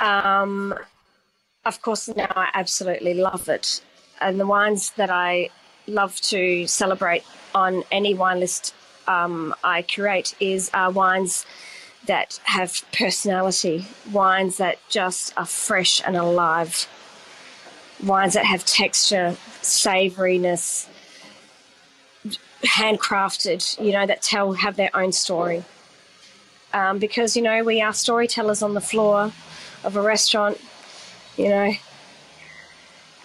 Um, 0.00 0.74
of 1.64 1.82
course, 1.82 2.08
now 2.08 2.32
I 2.36 2.48
absolutely 2.54 3.14
love 3.14 3.48
it. 3.48 3.82
And 4.20 4.38
the 4.38 4.46
wines 4.46 4.90
that 4.92 5.10
I 5.10 5.50
love 5.86 6.20
to 6.22 6.66
celebrate 6.66 7.24
on 7.54 7.84
any 7.90 8.14
wine 8.14 8.40
list 8.40 8.74
um, 9.06 9.54
I 9.62 9.82
curate 9.82 10.34
is 10.40 10.70
uh, 10.72 10.90
wines 10.94 11.44
that 12.06 12.40
have 12.44 12.82
personality, 12.92 13.86
wines 14.12 14.58
that 14.58 14.78
just 14.88 15.36
are 15.38 15.46
fresh 15.46 16.02
and 16.04 16.16
alive, 16.16 16.86
wines 18.04 18.34
that 18.34 18.44
have 18.44 18.64
texture, 18.64 19.36
savouriness, 19.62 20.88
handcrafted, 22.62 23.82
you 23.82 23.92
know, 23.92 24.06
that 24.06 24.22
tell, 24.22 24.52
have 24.52 24.76
their 24.76 24.94
own 24.94 25.12
story. 25.12 25.64
Um, 26.72 26.98
because, 26.98 27.36
you 27.36 27.42
know, 27.42 27.62
we 27.62 27.80
are 27.80 27.92
storytellers 27.92 28.62
on 28.62 28.74
the 28.74 28.80
floor 28.80 29.32
of 29.84 29.96
a 29.96 30.02
restaurant, 30.02 30.60
you 31.36 31.48
know. 31.48 31.72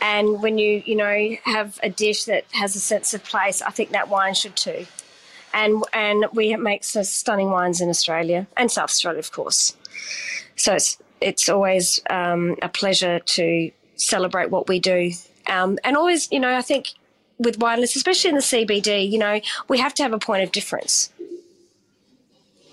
And 0.02 0.42
when 0.42 0.58
you, 0.58 0.82
you 0.86 0.96
know, 0.96 1.36
have 1.44 1.80
a 1.84 1.90
dish 1.90 2.26
that 2.26 2.46
has 2.52 2.76
a 2.76 2.80
sense 2.80 3.14
of 3.14 3.24
place, 3.24 3.62
I 3.62 3.72
think 3.72 3.92
that 3.92 4.10
wine 4.10 4.34
should 4.34 4.56
too. 4.56 4.86
And 5.54 5.84
and 5.94 6.26
we 6.34 6.56
make 6.56 6.84
some 6.84 7.04
stunning 7.04 7.50
wines 7.50 7.82
in 7.82 7.90
Australia 7.90 8.48
and 8.56 8.72
South 8.72 8.86
Australia, 8.86 9.20
of 9.20 9.32
course. 9.32 9.76
So 10.56 10.76
it's 10.76 10.98
it's 11.22 11.50
always 11.50 12.00
um, 12.10 12.56
a 12.62 12.70
pleasure 12.70 13.20
to 13.20 13.72
celebrate 13.96 14.52
what 14.52 14.68
we 14.68 14.80
do. 14.80 15.12
Um, 15.48 15.80
and 15.84 15.98
always, 15.98 16.32
you 16.32 16.40
know, 16.40 16.56
I 16.56 16.62
think 16.62 16.90
with 17.38 17.58
wine 17.58 17.82
especially 17.82 18.30
in 18.30 18.36
the 18.36 18.42
CBD, 18.42 19.10
you 19.10 19.18
know, 19.18 19.42
we 19.68 19.80
have 19.80 19.94
to 19.96 20.04
have 20.04 20.14
a 20.14 20.20
point 20.20 20.44
of 20.44 20.52
difference 20.52 21.12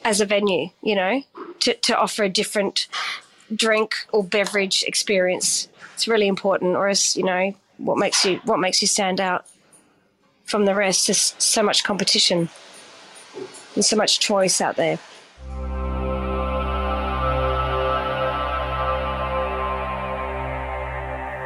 as 0.05 0.21
a 0.21 0.27
venue, 0.27 0.71
you 0.83 0.95
know, 0.95 1.23
to, 1.61 1.75
to 1.75 1.97
offer 1.97 2.25
a 2.25 2.29
different 2.29 2.87
drink 3.55 3.95
or 4.13 4.25
beverage 4.25 4.83
experience. 4.85 5.69
It's 5.95 6.09
really 6.09 6.29
important, 6.29 6.77
or 6.77 6.89
as 6.89 7.17
you 7.17 7.25
know 7.25 7.55
what 7.79 7.99
makes 7.99 8.25
you 8.25 8.41
what 8.45 8.59
makes 8.59 8.81
you 8.81 8.89
stand 8.89 9.21
out 9.21 9.47
from 10.45 10.65
the 10.65 10.75
rest. 10.75 11.07
There's 11.07 11.35
so 11.39 11.63
much 11.63 11.85
competition 11.85 12.49
and 13.75 13.85
so 13.85 13.97
much 13.97 14.21
choice 14.21 14.61
out 14.61 14.77
there. 14.77 14.99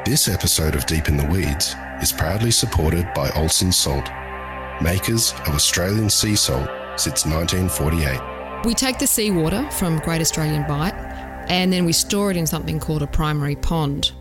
This 0.05 0.27
episode 0.27 0.75
of 0.75 0.87
Deep 0.87 1.09
in 1.09 1.17
the 1.17 1.27
Weeds 1.27 1.77
is 2.03 2.11
proudly 2.11 2.51
supported 2.51 3.07
by 3.15 3.29
Olsson 3.29 3.73
Salt, 3.73 4.11
makers 4.83 5.33
of 5.47 5.55
Australian 5.55 6.11
sea 6.11 6.35
salt 6.35 6.69
since 6.97 7.25
1948. 7.25 8.65
We 8.65 8.75
take 8.75 8.99
the 8.99 9.07
seawater 9.07 9.71
from 9.71 9.99
Great 9.99 10.21
Australian 10.21 10.67
Bight 10.67 10.95
and 11.51 11.73
then 11.73 11.85
we 11.85 11.93
store 11.93 12.31
it 12.31 12.37
in 12.37 12.47
something 12.47 12.79
called 12.79 13.03
a 13.03 13.09
primary 13.09 13.57
pond. 13.57 14.13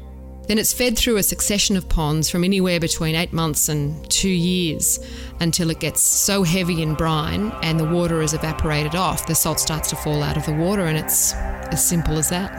Then 0.48 0.58
it's 0.58 0.74
fed 0.74 0.98
through 0.98 1.18
a 1.18 1.24
succession 1.24 1.78
of 1.78 1.88
ponds 1.88 2.28
from 2.28 2.44
anywhere 2.44 2.80
between 2.80 3.14
eight 3.14 3.32
months 3.32 3.70
and 3.70 4.10
two 4.10 4.32
years 4.32 5.00
until 5.40 5.70
it 5.70 5.80
gets 5.80 6.02
so 6.02 6.42
heavy 6.42 6.82
in 6.82 6.96
brine 6.96 7.52
and 7.62 7.80
the 7.80 7.86
water 7.86 8.24
is 8.24 8.34
evaporated 8.34 8.96
off, 8.96 9.28
the 9.28 9.36
salt 9.36 9.60
starts 9.60 9.92
to 9.92 9.96
fall 9.96 10.24
out 10.24 10.38
of 10.38 10.46
the 10.48 10.54
water, 10.54 10.88
and 10.88 10.98
it's 10.98 11.34
as 11.36 11.88
simple 11.88 12.18
as 12.18 12.30
that. 12.30 12.52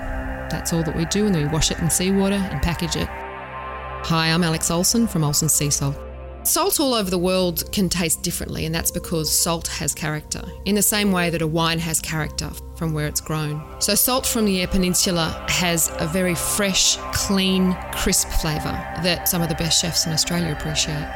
That's 0.50 0.72
all 0.72 0.84
that 0.84 0.96
we 0.96 1.04
do, 1.06 1.26
and 1.26 1.34
then 1.34 1.42
we 1.42 1.48
wash 1.48 1.72
it 1.72 1.80
in 1.80 1.90
seawater 1.90 2.36
and 2.36 2.62
package 2.62 2.94
it. 2.94 3.08
Hi, 3.08 4.28
I'm 4.28 4.44
Alex 4.44 4.70
Olsson 4.70 5.08
from 5.08 5.22
Olsson 5.22 5.50
Sea 5.50 5.70
Salt. 5.70 6.09
Salt 6.42 6.80
all 6.80 6.94
over 6.94 7.10
the 7.10 7.18
world 7.18 7.70
can 7.70 7.90
taste 7.90 8.22
differently, 8.22 8.64
and 8.64 8.74
that's 8.74 8.90
because 8.90 9.30
salt 9.30 9.66
has 9.68 9.94
character, 9.94 10.42
in 10.64 10.74
the 10.74 10.82
same 10.82 11.12
way 11.12 11.28
that 11.28 11.42
a 11.42 11.46
wine 11.46 11.78
has 11.78 12.00
character 12.00 12.50
from 12.76 12.94
where 12.94 13.06
it's 13.06 13.20
grown. 13.20 13.62
So, 13.78 13.94
salt 13.94 14.26
from 14.26 14.46
the 14.46 14.62
Eyre 14.62 14.68
Peninsula 14.68 15.44
has 15.50 15.92
a 15.98 16.06
very 16.06 16.34
fresh, 16.34 16.96
clean, 17.12 17.76
crisp 17.92 18.28
flavour 18.28 18.72
that 19.02 19.28
some 19.28 19.42
of 19.42 19.50
the 19.50 19.54
best 19.54 19.82
chefs 19.82 20.06
in 20.06 20.12
Australia 20.12 20.56
appreciate. 20.58 21.06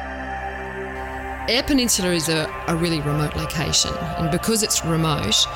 Eyre 1.48 1.62
Peninsula 1.62 2.10
is 2.10 2.28
a, 2.28 2.52
a 2.68 2.76
really 2.76 3.00
remote 3.00 3.34
location, 3.34 3.94
and 4.18 4.30
because 4.30 4.62
it's 4.62 4.84
remote, 4.84 5.46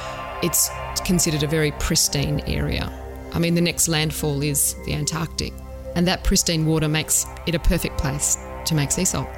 it's 0.43 0.71
considered 1.05 1.43
a 1.43 1.47
very 1.47 1.73
pristine 1.73 2.41
area. 2.47 2.91
I 3.35 3.39
mean, 3.39 3.55
the 3.55 3.61
next 3.61 3.87
landfall 3.87 4.43
is 4.43 4.77
the 4.87 4.95
Antarctic, 4.95 5.53
and 5.95 6.09
that 6.09 6.25
pristine 6.25 6.65
water 6.65 6.89
makes 6.89 7.27
it 7.47 7.55
a 7.55 7.59
perfect 7.59 7.99
place 7.99 8.39
to 8.65 8.75
make 8.75 8.91
sea 8.91 9.05
salt. 9.05 9.29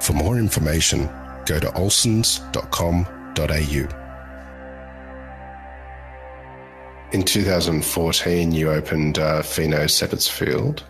For 0.00 0.14
more 0.14 0.38
information, 0.38 1.06
go 1.46 1.60
to 1.60 1.68
olssons.com.au. 1.68 4.00
In 7.12 7.24
2014, 7.24 8.52
you 8.52 8.70
opened 8.70 9.18
uh, 9.18 9.42
Fino 9.42 9.84
Seppeltsfield. 9.84 10.82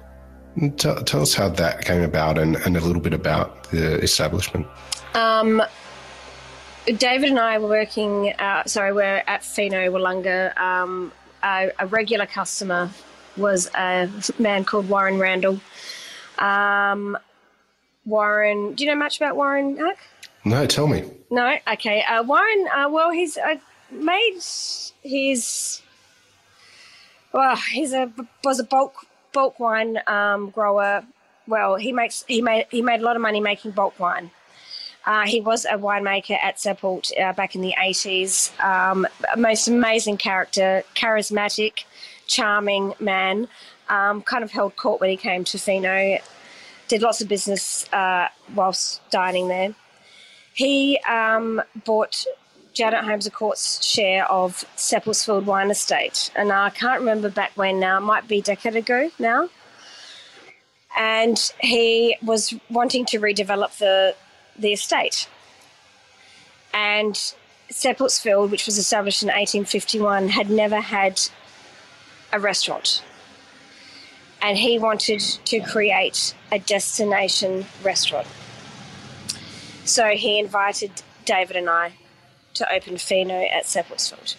Tell, 0.77 1.03
tell, 1.03 1.23
us 1.23 1.33
how 1.33 1.49
that 1.49 1.85
came 1.85 2.03
about 2.03 2.37
and, 2.37 2.57
and, 2.57 2.77
a 2.77 2.81
little 2.81 3.01
bit 3.01 3.15
about 3.15 3.71
the 3.71 3.99
establishment. 4.01 4.67
Um, 5.15 5.63
David 6.87 7.31
and 7.31 7.39
I 7.39 7.59
were 7.59 7.69
working, 7.69 8.35
uh, 8.39 8.65
sorry, 8.67 8.93
we're 8.93 9.23
at 9.27 9.43
Fino 9.43 9.91
Willunga. 9.91 10.57
Um, 10.59 11.13
a, 11.43 11.71
a, 11.79 11.87
regular 11.87 12.27
customer 12.27 12.91
was 13.37 13.71
a 13.75 14.11
man 14.39 14.65
called 14.65 14.89
Warren 14.89 15.19
Randall. 15.19 15.61
Um, 16.39 17.17
Warren. 18.05 18.75
Do 18.75 18.85
you 18.85 18.91
know 18.91 18.97
much 18.97 19.17
about 19.17 19.37
Warren 19.37 19.77
Huck? 19.79 19.99
No, 20.45 20.67
tell 20.67 20.87
me. 20.87 21.05
No, 21.31 21.57
okay. 21.73 22.03
Uh, 22.03 22.23
Warren. 22.23 22.69
Uh, 22.75 22.89
well, 22.91 23.11
he's 23.11 23.37
uh, 23.37 23.57
made 23.91 24.41
his. 25.03 25.83
Well, 27.33 27.57
he's 27.57 27.93
a 27.93 28.11
was 28.43 28.59
a 28.59 28.65
bulk 28.65 28.95
bulk 29.33 29.61
wine 29.61 29.99
um, 30.07 30.51
grower. 30.51 31.05
Well, 31.47 31.77
he 31.77 31.93
makes 31.93 32.25
he 32.27 32.43
made 32.43 32.67
he 32.71 32.83
made 32.83 33.01
a 33.01 33.05
lot 33.05 33.17
of 33.17 33.23
money 33.23 33.41
making 33.41 33.73
bulk 33.73 33.99
wine. 34.01 34.31
Uh, 35.07 35.27
he 35.27 35.41
was 35.41 35.65
a 35.65 35.79
winemaker 35.79 36.39
at 36.43 36.57
Seppelt 36.57 37.11
uh, 37.19 37.33
back 37.33 37.55
in 37.55 37.63
the 37.63 37.75
80s. 37.81 38.53
Um, 38.63 39.07
most 39.37 39.67
amazing 39.67 40.19
character, 40.19 40.83
charismatic, 40.95 41.85
charming 42.27 42.93
man. 43.01 43.49
Um, 43.89 44.21
kind 44.23 44.45
of 44.45 44.51
held 44.51 44.77
court 44.77 45.01
when 45.01 45.11
he 45.11 45.17
came 45.17 45.43
to 45.45 45.59
Fino 45.59 46.19
did 46.91 47.03
lots 47.03 47.21
of 47.21 47.29
business 47.29 47.91
uh, 47.93 48.29
whilst 48.55 49.01
dining 49.11 49.47
there. 49.47 49.75
He 50.53 50.99
um, 51.09 51.63
bought 51.85 52.27
Janet 52.75 53.05
Holmes 53.05 53.29
à 53.29 53.33
Court's 53.33 53.83
share 53.85 54.29
of 54.31 54.65
Seppeltsfield 54.77 55.45
Wine 55.45 55.71
Estate, 55.71 56.33
and 56.35 56.53
I 56.53 56.71
can't 56.71 57.01
remember 57.01 57.31
back 57.31 57.53
when 57.55 57.79
now. 57.79 57.99
It 57.99 58.03
might 58.03 58.27
be 58.27 58.39
a 58.39 58.43
decade 58.43 58.77
ago 58.77 59.11
now. 59.19 59.49
And 60.99 61.39
he 61.61 62.17
was 62.21 62.53
wanting 62.69 63.07
to 63.07 63.21
redevelop 63.21 63.79
the 63.79 64.17
the 64.59 64.73
estate. 64.73 65.29
And 66.75 67.15
Seppeltsfield, 67.71 68.51
which 68.51 68.67
was 68.67 68.77
established 68.79 69.23
in 69.23 69.29
1851, 69.29 70.29
had 70.29 70.51
never 70.51 70.81
had 70.81 71.21
a 72.33 72.41
restaurant 72.41 73.03
and 74.43 74.57
he 74.57 74.79
wanted 74.79 75.21
to 75.21 75.61
create 75.61 76.35
a 76.51 76.59
destination 76.59 77.67
restaurant. 77.83 78.27
So 79.85 80.09
he 80.09 80.39
invited 80.39 80.91
David 81.25 81.57
and 81.57 81.69
I 81.69 81.93
to 82.55 82.73
open 82.73 82.97
Fino 82.99 83.43
at 83.43 83.65
Seppeltsfield. 83.65 84.37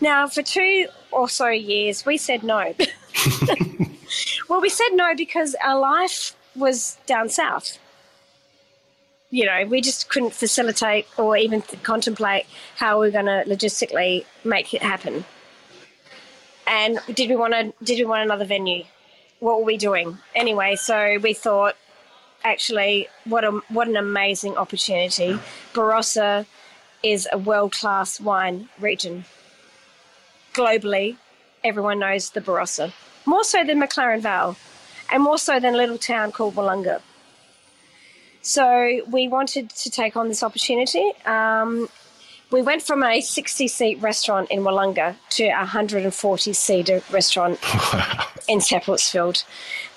Now, 0.00 0.26
for 0.26 0.42
two 0.42 0.88
or 1.10 1.28
so 1.28 1.48
years, 1.48 2.04
we 2.04 2.16
said 2.16 2.42
no. 2.42 2.74
well, 4.48 4.60
we 4.60 4.68
said 4.68 4.90
no 4.92 5.14
because 5.14 5.54
our 5.64 5.78
life 5.78 6.36
was 6.54 6.98
down 7.06 7.28
south. 7.28 7.78
You 9.30 9.46
know, 9.46 9.66
we 9.66 9.80
just 9.80 10.08
couldn't 10.08 10.32
facilitate 10.32 11.06
or 11.16 11.36
even 11.36 11.62
contemplate 11.82 12.46
how 12.76 13.00
we 13.00 13.06
were 13.06 13.12
going 13.12 13.26
to 13.26 13.44
logistically 13.46 14.24
make 14.44 14.72
it 14.72 14.82
happen. 14.82 15.24
And 16.66 16.98
did 17.12 17.28
we 17.28 17.36
want 17.36 17.52
to? 17.54 17.72
Did 17.84 17.98
we 17.98 18.04
want 18.04 18.22
another 18.22 18.44
venue? 18.44 18.84
What 19.40 19.58
were 19.58 19.64
we 19.64 19.76
doing 19.76 20.18
anyway? 20.34 20.76
So 20.76 21.18
we 21.22 21.34
thought, 21.34 21.76
actually, 22.44 23.08
what 23.24 23.44
a 23.44 23.52
what 23.68 23.88
an 23.88 23.96
amazing 23.96 24.56
opportunity. 24.56 25.38
Barossa 25.72 26.46
is 27.02 27.28
a 27.30 27.38
world 27.38 27.72
class 27.72 28.20
wine 28.20 28.68
region. 28.80 29.24
Globally, 30.54 31.16
everyone 31.62 31.98
knows 31.98 32.30
the 32.30 32.40
Barossa 32.40 32.92
more 33.26 33.44
so 33.44 33.64
than 33.64 33.80
McLaren 33.80 34.20
Vale, 34.20 34.56
and 35.12 35.22
more 35.22 35.38
so 35.38 35.60
than 35.60 35.74
a 35.74 35.76
little 35.76 35.98
town 35.98 36.32
called 36.32 36.54
Willunga. 36.54 37.02
So 38.40 39.02
we 39.10 39.26
wanted 39.28 39.70
to 39.70 39.90
take 39.90 40.16
on 40.16 40.28
this 40.28 40.42
opportunity. 40.42 41.12
Um, 41.24 41.88
we 42.52 42.62
went 42.62 42.82
from 42.82 43.02
a 43.02 43.20
60 43.20 43.66
seat 43.66 44.00
restaurant 44.00 44.50
in 44.52 44.60
Willunga 44.60 45.16
to 45.30 45.46
a 45.46 45.58
140 45.58 46.52
seat 46.52 46.90
restaurant. 47.10 47.58
in 48.48 48.58
Seppeltsfield. 48.58 49.44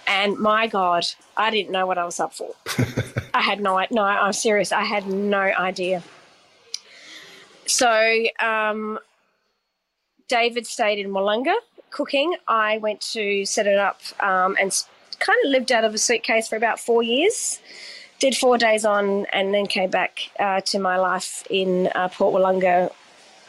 And 0.08 0.38
my 0.38 0.68
God, 0.68 1.06
I 1.38 1.52
didn't 1.52 1.72
know 1.72 1.86
what 1.86 1.98
I 1.98 2.06
was 2.06 2.20
up 2.20 2.34
for. 2.34 2.56
I 3.34 3.42
had 3.42 3.62
no, 3.62 3.84
no, 3.92 4.02
I'm 4.02 4.34
serious. 4.34 4.72
I 4.72 4.84
had 4.84 5.08
no 5.08 5.40
idea. 5.40 6.04
So 7.66 8.26
um, 8.40 9.00
David 10.28 10.66
stayed 10.66 11.00
in 11.00 11.12
Willunga 11.12 11.54
cooking. 11.92 12.36
I 12.48 12.78
went 12.80 13.02
to 13.14 13.46
set 13.46 13.68
it 13.68 13.78
up 13.78 14.02
um, 14.22 14.58
and 14.60 14.72
kind 15.20 15.38
of 15.46 15.52
lived 15.52 15.72
out 15.72 15.84
of 15.84 15.94
a 15.94 15.98
suitcase 15.98 16.48
for 16.48 16.56
about 16.56 16.80
four 16.80 17.04
years 17.04 17.60
did 18.20 18.36
four 18.36 18.58
days 18.58 18.86
on 18.86 19.26
and 19.28 19.54
then 19.54 19.66
came 19.66 19.90
back 19.90 20.30
uh, 20.40 20.62
to 20.62 20.78
my 20.78 20.98
life 20.98 21.48
in 21.50 21.90
uh, 21.96 22.10
Port 22.10 22.36
Willunga 22.36 22.92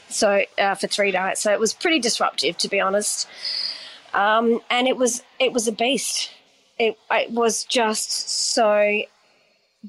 so 0.09 0.45
uh, 0.59 0.75
for 0.75 0.87
three 0.87 1.13
nights. 1.13 1.43
So 1.43 1.53
it 1.53 1.61
was 1.61 1.75
pretty 1.75 1.99
disruptive, 1.99 2.57
to 2.59 2.69
be 2.69 2.81
honest. 2.81 3.29
Um, 4.12 4.61
and 4.70 4.88
it 4.88 4.96
was 4.96 5.23
it 5.38 5.53
was 5.53 5.68
a 5.68 5.73
beast. 5.73 6.31
It, 6.79 6.96
it 7.11 7.31
was 7.31 7.64
just 7.64 8.29
so 8.53 9.03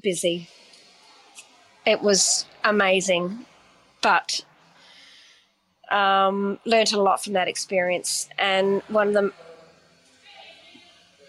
busy. 0.02 0.48
It 1.86 2.02
was 2.02 2.44
amazing, 2.62 3.46
but 4.02 4.44
um, 5.90 6.58
learned 6.64 6.92
a 6.92 7.00
lot 7.00 7.24
from 7.24 7.32
that 7.34 7.48
experience. 7.48 8.28
And 8.38 8.82
one 8.88 9.08
of 9.08 9.14
the 9.14 9.32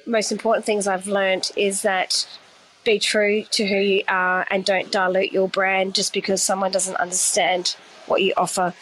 most 0.06 0.32
important 0.32 0.66
things 0.66 0.88
I've 0.88 1.08
learned 1.08 1.52
is 1.56 1.82
that 1.82 2.28
be 2.84 3.00
true 3.00 3.44
to 3.52 3.66
who 3.66 3.78
you 3.78 4.04
are 4.08 4.46
and 4.50 4.66
don't 4.66 4.92
dilute 4.92 5.32
your 5.32 5.48
brand 5.48 5.96
just 5.96 6.14
because 6.14 6.44
someone 6.44 6.72
doesn't 6.72 6.98
understand 6.98 7.76
what 8.08 8.22
you 8.22 8.34
offer. 8.36 8.74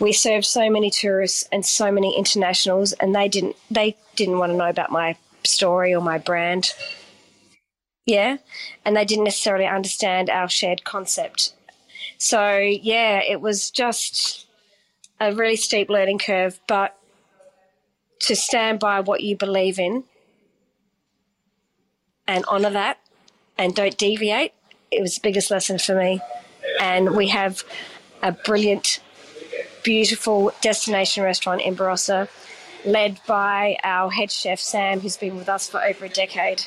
We 0.00 0.12
served 0.12 0.46
so 0.46 0.70
many 0.70 0.90
tourists 0.90 1.46
and 1.52 1.64
so 1.64 1.92
many 1.92 2.16
internationals 2.16 2.92
and 2.94 3.14
they 3.14 3.28
didn't 3.28 3.56
they 3.70 3.96
didn't 4.16 4.38
want 4.38 4.52
to 4.52 4.56
know 4.56 4.68
about 4.68 4.90
my 4.90 5.16
story 5.44 5.94
or 5.94 6.00
my 6.00 6.18
brand. 6.18 6.72
Yeah. 8.06 8.38
And 8.84 8.96
they 8.96 9.04
didn't 9.04 9.24
necessarily 9.24 9.66
understand 9.66 10.30
our 10.30 10.48
shared 10.48 10.84
concept. 10.84 11.54
So 12.18 12.56
yeah, 12.58 13.20
it 13.22 13.40
was 13.40 13.70
just 13.70 14.46
a 15.20 15.34
really 15.34 15.56
steep 15.56 15.90
learning 15.90 16.18
curve, 16.18 16.58
but 16.66 16.96
to 18.20 18.34
stand 18.34 18.80
by 18.80 19.00
what 19.00 19.20
you 19.22 19.36
believe 19.36 19.78
in 19.78 20.04
and 22.26 22.44
honor 22.48 22.70
that 22.70 22.98
and 23.58 23.74
don't 23.74 23.96
deviate. 23.98 24.52
It 24.90 25.00
was 25.02 25.16
the 25.16 25.20
biggest 25.20 25.50
lesson 25.50 25.78
for 25.78 25.94
me. 25.94 26.20
And 26.80 27.14
we 27.16 27.28
have 27.28 27.64
a 28.22 28.32
brilliant, 28.32 29.00
beautiful 29.82 30.52
destination 30.60 31.22
restaurant 31.22 31.60
in 31.60 31.76
Barossa, 31.76 32.28
led 32.84 33.20
by 33.26 33.76
our 33.82 34.10
head 34.10 34.30
chef, 34.30 34.58
Sam, 34.58 35.00
who's 35.00 35.16
been 35.16 35.36
with 35.36 35.48
us 35.48 35.68
for 35.68 35.82
over 35.82 36.06
a 36.06 36.08
decade. 36.08 36.64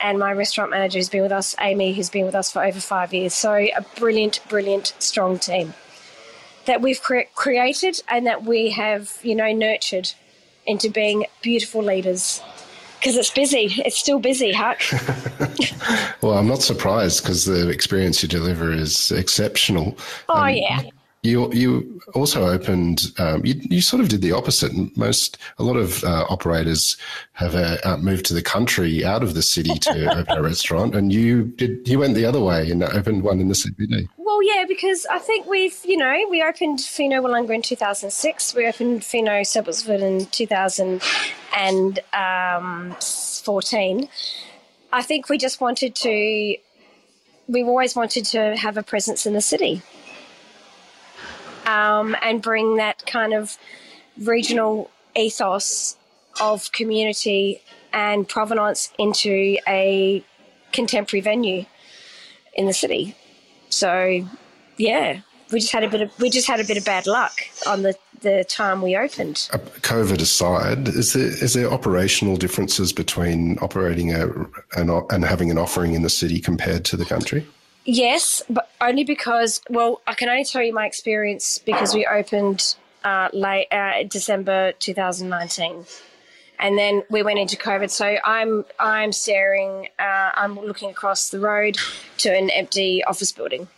And 0.00 0.18
my 0.18 0.32
restaurant 0.32 0.70
manager 0.70 0.98
who's 0.98 1.08
been 1.08 1.22
with 1.22 1.32
us, 1.32 1.54
Amy, 1.60 1.94
who's 1.94 2.10
been 2.10 2.26
with 2.26 2.34
us 2.34 2.52
for 2.52 2.62
over 2.62 2.80
five 2.80 3.14
years. 3.14 3.34
So, 3.34 3.54
a 3.54 3.84
brilliant, 3.98 4.40
brilliant, 4.48 4.94
strong 4.98 5.38
team 5.38 5.74
that 6.66 6.82
we've 6.82 7.00
cre- 7.00 7.30
created 7.34 8.02
and 8.08 8.26
that 8.26 8.44
we 8.44 8.70
have, 8.70 9.18
you 9.22 9.34
know, 9.34 9.52
nurtured 9.52 10.12
into 10.66 10.90
being 10.90 11.24
beautiful 11.40 11.82
leaders 11.82 12.42
because 12.98 13.16
it's 13.16 13.30
busy. 13.30 13.72
It's 13.78 13.98
still 13.98 14.18
busy, 14.18 14.52
Huck. 14.52 14.80
well, 16.22 16.36
I'm 16.38 16.48
not 16.48 16.62
surprised 16.62 17.22
because 17.22 17.44
the 17.44 17.68
experience 17.68 18.22
you 18.22 18.28
deliver 18.28 18.72
is 18.72 19.10
exceptional. 19.12 19.96
Oh, 20.28 20.40
um, 20.40 20.54
yeah. 20.54 20.82
You 21.26 21.52
you 21.52 22.00
also 22.14 22.46
opened. 22.46 23.12
Um, 23.18 23.44
you, 23.44 23.54
you 23.62 23.80
sort 23.80 24.00
of 24.00 24.08
did 24.08 24.22
the 24.22 24.30
opposite. 24.30 24.72
Most 24.96 25.38
a 25.58 25.64
lot 25.64 25.76
of 25.76 26.04
uh, 26.04 26.24
operators 26.28 26.96
have 27.32 27.56
uh, 27.56 27.78
uh 27.82 27.96
moved 27.96 28.26
to 28.26 28.34
the 28.34 28.42
country 28.42 29.04
out 29.04 29.24
of 29.24 29.34
the 29.34 29.42
city 29.42 29.76
to 29.80 30.16
open 30.18 30.38
a 30.38 30.42
restaurant, 30.42 30.94
and 30.94 31.12
you 31.12 31.44
did. 31.44 31.88
You 31.88 31.98
went 31.98 32.14
the 32.14 32.24
other 32.24 32.40
way 32.40 32.70
and 32.70 32.82
opened 32.84 33.24
one 33.24 33.40
in 33.40 33.48
the 33.48 33.54
CBD. 33.54 34.08
Well, 34.16 34.40
yeah, 34.42 34.64
because 34.68 35.04
I 35.10 35.18
think 35.18 35.46
we've 35.46 35.76
you 35.84 35.96
know 35.96 36.14
we 36.30 36.42
opened 36.42 36.80
Fino 36.80 37.20
Willunga 37.20 37.54
in 37.56 37.62
two 37.62 37.76
thousand 37.76 38.12
six. 38.12 38.54
We 38.54 38.66
opened 38.68 39.04
Fino 39.04 39.40
Seppeltsfield 39.40 40.02
in 40.02 40.26
two 40.26 40.46
thousand 40.46 41.02
and 41.56 41.98
um, 42.12 42.94
fourteen. 43.44 44.08
I 44.92 45.02
think 45.02 45.28
we 45.28 45.38
just 45.38 45.60
wanted 45.60 45.96
to. 45.96 46.56
We've 47.48 47.66
always 47.66 47.96
wanted 47.96 48.24
to 48.26 48.56
have 48.56 48.76
a 48.76 48.82
presence 48.82 49.26
in 49.26 49.32
the 49.32 49.40
city 49.40 49.82
um, 51.66 52.16
and 52.22 52.40
bring 52.40 52.76
that 52.76 53.04
kind 53.06 53.34
of 53.34 53.58
regional 54.18 54.90
ethos 55.14 55.96
of 56.40 56.72
community 56.72 57.60
and 57.92 58.28
provenance 58.28 58.92
into 58.98 59.58
a 59.66 60.24
contemporary 60.72 61.20
venue 61.20 61.64
in 62.54 62.66
the 62.66 62.72
city. 62.72 63.14
So, 63.68 64.26
yeah, 64.76 65.20
we 65.52 65.60
just 65.60 65.72
had 65.72 65.84
a 65.84 65.88
bit 65.88 66.02
of 66.02 66.20
we 66.20 66.30
just 66.30 66.46
had 66.46 66.60
a 66.60 66.64
bit 66.64 66.76
of 66.76 66.84
bad 66.84 67.06
luck 67.06 67.32
on 67.66 67.82
the 67.82 67.96
the 68.20 68.44
time 68.44 68.82
we 68.82 68.96
opened. 68.96 69.48
Uh, 69.52 69.58
COVID 69.58 70.20
aside, 70.20 70.88
is 70.88 71.12
there 71.12 71.26
is 71.26 71.54
there 71.54 71.70
operational 71.70 72.36
differences 72.36 72.92
between 72.92 73.58
operating 73.60 74.12
a 74.12 74.28
an, 74.72 74.90
and 75.10 75.24
having 75.24 75.50
an 75.50 75.58
offering 75.58 75.94
in 75.94 76.02
the 76.02 76.10
city 76.10 76.40
compared 76.40 76.84
to 76.86 76.96
the 76.96 77.04
country? 77.04 77.46
Yes, 77.88 78.42
but 78.50 78.68
only 78.80 79.04
because, 79.04 79.60
well, 79.70 80.02
I 80.08 80.14
can 80.14 80.28
only 80.28 80.44
tell 80.44 80.60
you 80.60 80.74
my 80.74 80.86
experience 80.86 81.58
because 81.58 81.94
we 81.94 82.04
opened 82.04 82.74
uh, 83.04 83.28
late 83.32 83.68
uh, 83.70 84.02
December 84.02 84.72
2019, 84.80 85.86
and 86.58 86.76
then 86.76 87.04
we 87.10 87.22
went 87.22 87.38
into 87.38 87.56
COVID. 87.56 87.88
So 87.90 88.16
I'm 88.24 88.64
I'm 88.80 89.12
staring, 89.12 89.86
uh, 90.00 90.30
I'm 90.34 90.58
looking 90.58 90.90
across 90.90 91.30
the 91.30 91.38
road 91.38 91.76
to 92.18 92.36
an 92.36 92.50
empty 92.50 93.04
office 93.04 93.30
building. 93.30 93.68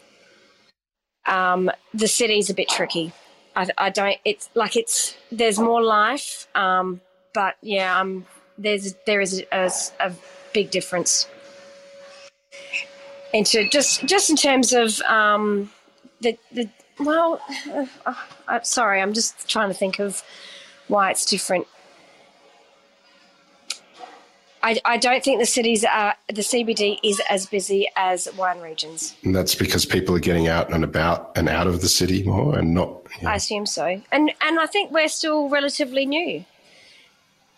Um, 1.26 1.70
the 1.92 2.08
city's 2.08 2.48
a 2.48 2.54
bit 2.54 2.70
tricky. 2.70 3.12
I, 3.54 3.68
I, 3.76 3.90
don't. 3.90 4.16
It's 4.24 4.48
like 4.54 4.74
it's 4.74 5.18
there's 5.30 5.58
more 5.58 5.82
life, 5.82 6.48
um, 6.54 7.02
but 7.34 7.56
yeah, 7.60 8.00
um, 8.00 8.24
there's 8.56 8.94
there 9.06 9.20
is 9.20 9.44
a, 9.52 9.70
a 10.00 10.12
big 10.54 10.70
difference 10.70 11.28
into 13.32 13.68
just 13.68 14.04
just 14.06 14.30
in 14.30 14.36
terms 14.36 14.72
of 14.72 15.00
um, 15.02 15.70
the 16.20 16.38
the 16.52 16.68
well, 16.98 17.40
uh, 18.06 18.14
uh, 18.48 18.60
sorry, 18.62 19.00
I'm 19.00 19.12
just 19.12 19.48
trying 19.48 19.68
to 19.68 19.74
think 19.74 19.98
of 19.98 20.22
why 20.88 21.10
it's 21.10 21.24
different. 21.24 21.66
I, 24.60 24.80
I 24.84 24.96
don't 24.96 25.22
think 25.22 25.38
the 25.38 25.46
cities 25.46 25.84
are 25.84 26.16
the 26.26 26.42
CBD 26.42 26.98
is 27.04 27.22
as 27.30 27.46
busy 27.46 27.88
as 27.94 28.28
wine 28.36 28.58
regions. 28.58 29.14
And 29.22 29.34
that's 29.34 29.54
because 29.54 29.86
people 29.86 30.16
are 30.16 30.20
getting 30.20 30.48
out 30.48 30.72
and 30.72 30.82
about 30.82 31.30
and 31.36 31.48
out 31.48 31.68
of 31.68 31.80
the 31.80 31.88
city 31.88 32.24
more, 32.24 32.58
and 32.58 32.74
not. 32.74 33.06
I 33.24 33.36
assume 33.36 33.66
so, 33.66 33.84
and 33.84 34.32
and 34.40 34.58
I 34.58 34.66
think 34.66 34.90
we're 34.90 35.08
still 35.08 35.48
relatively 35.48 36.06
new. 36.06 36.44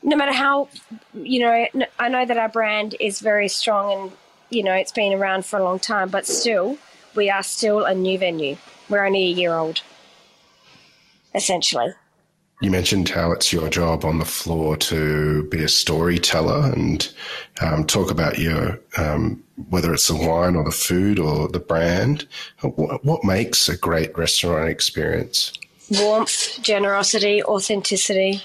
No 0.02 0.16
matter 0.16 0.32
how, 0.32 0.68
you 1.14 1.40
know, 1.40 1.66
I 1.98 2.08
know 2.08 2.24
that 2.24 2.36
our 2.36 2.48
brand 2.48 2.96
is 3.00 3.20
very 3.20 3.48
strong 3.48 3.92
and 3.92 4.12
you 4.50 4.62
know, 4.62 4.74
it's 4.74 4.92
been 4.92 5.12
around 5.12 5.46
for 5.46 5.58
a 5.58 5.64
long 5.64 5.78
time, 5.78 6.08
but 6.08 6.26
still, 6.26 6.76
we 7.14 7.30
are 7.30 7.42
still 7.42 7.84
a 7.84 7.94
new 7.94 8.18
venue. 8.18 8.56
We're 8.88 9.04
only 9.04 9.22
a 9.24 9.32
year 9.32 9.54
old, 9.54 9.82
essentially. 11.34 11.94
You 12.62 12.70
mentioned 12.70 13.08
how 13.08 13.32
it's 13.32 13.54
your 13.54 13.70
job 13.70 14.04
on 14.04 14.18
the 14.18 14.26
floor 14.26 14.76
to 14.76 15.44
be 15.44 15.64
a 15.64 15.68
storyteller 15.68 16.70
and 16.72 17.10
um, 17.62 17.86
talk 17.86 18.10
about 18.10 18.38
your 18.38 18.78
um, 18.98 19.42
whether 19.70 19.94
it's 19.94 20.08
the 20.08 20.16
wine 20.16 20.56
or 20.56 20.64
the 20.64 20.70
food 20.70 21.18
or 21.18 21.48
the 21.48 21.58
brand. 21.58 22.26
What, 22.60 23.02
what 23.02 23.24
makes 23.24 23.68
a 23.68 23.76
great 23.78 24.16
restaurant 24.16 24.68
experience? 24.68 25.52
Warmth, 25.90 26.60
generosity, 26.60 27.42
authenticity. 27.42 28.42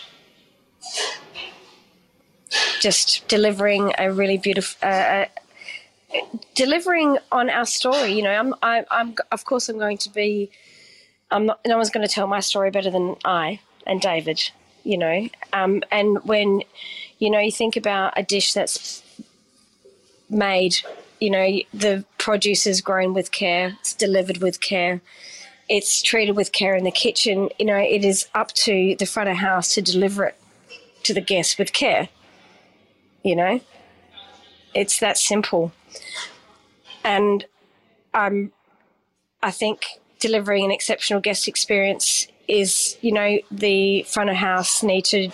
Just 2.80 3.28
delivering 3.28 3.92
a 3.98 4.12
really 4.14 4.38
beautiful, 4.38 4.78
uh, 4.88 5.26
delivering 6.56 7.18
on 7.32 7.50
our 7.50 7.66
story. 7.66 8.14
You 8.14 8.24
know, 8.24 8.32
I'm, 8.32 8.54
I, 8.62 8.86
I'm, 8.92 9.16
of 9.32 9.46
course, 9.46 9.70
I'm 9.70 9.78
going 9.78 9.98
to 10.00 10.10
be. 10.10 10.52
I'm 11.32 11.46
not. 11.48 11.60
No 11.66 11.78
one's 11.78 11.90
going 11.90 12.08
to 12.08 12.14
tell 12.14 12.28
my 12.28 12.40
story 12.40 12.72
better 12.72 12.92
than 12.92 13.16
I 13.26 13.60
and 13.86 14.00
David. 14.02 14.52
You 14.84 14.98
know, 15.00 15.30
um, 15.52 15.82
and 15.92 16.24
when, 16.26 16.62
you 17.18 17.32
know, 17.32 17.40
you 17.40 17.52
think 17.52 17.76
about 17.76 18.14
a 18.16 18.24
dish 18.24 18.54
that's 18.54 19.04
made. 20.30 20.78
You 21.20 21.32
know, 21.32 21.60
the 21.74 22.06
produce 22.18 22.68
is 22.68 22.82
grown 22.82 23.14
with 23.14 23.32
care. 23.32 23.78
It's 23.80 23.94
delivered 23.94 24.38
with 24.38 24.62
care. 24.62 25.02
It's 25.68 26.02
treated 26.02 26.36
with 26.36 26.52
care 26.52 26.76
in 26.76 26.84
the 26.84 26.92
kitchen. 26.92 27.50
You 27.58 27.66
know, 27.66 27.78
it 27.78 28.06
is 28.06 28.28
up 28.36 28.52
to 28.54 28.96
the 29.00 29.06
front 29.06 29.30
of 29.30 29.38
house 29.38 29.74
to 29.74 29.82
deliver 29.82 30.26
it 30.26 30.36
to 31.04 31.14
the 31.14 31.22
guest 31.22 31.58
with 31.58 31.74
care. 31.74 32.10
You 33.24 33.36
know, 33.36 33.62
it's 34.76 35.00
that 35.00 35.18
simple. 35.18 35.72
And 37.04 37.46
um, 38.14 38.52
I 39.44 39.52
think 39.52 39.86
delivering 40.20 40.66
an 40.66 40.72
exceptional 40.72 41.22
guest 41.22 41.48
experience 41.48 42.28
is, 42.48 42.98
you 43.02 43.12
know, 43.12 43.40
the 43.52 44.04
front 44.04 44.30
of 44.30 44.36
house 44.38 44.84
need 44.84 45.06
to 45.06 45.30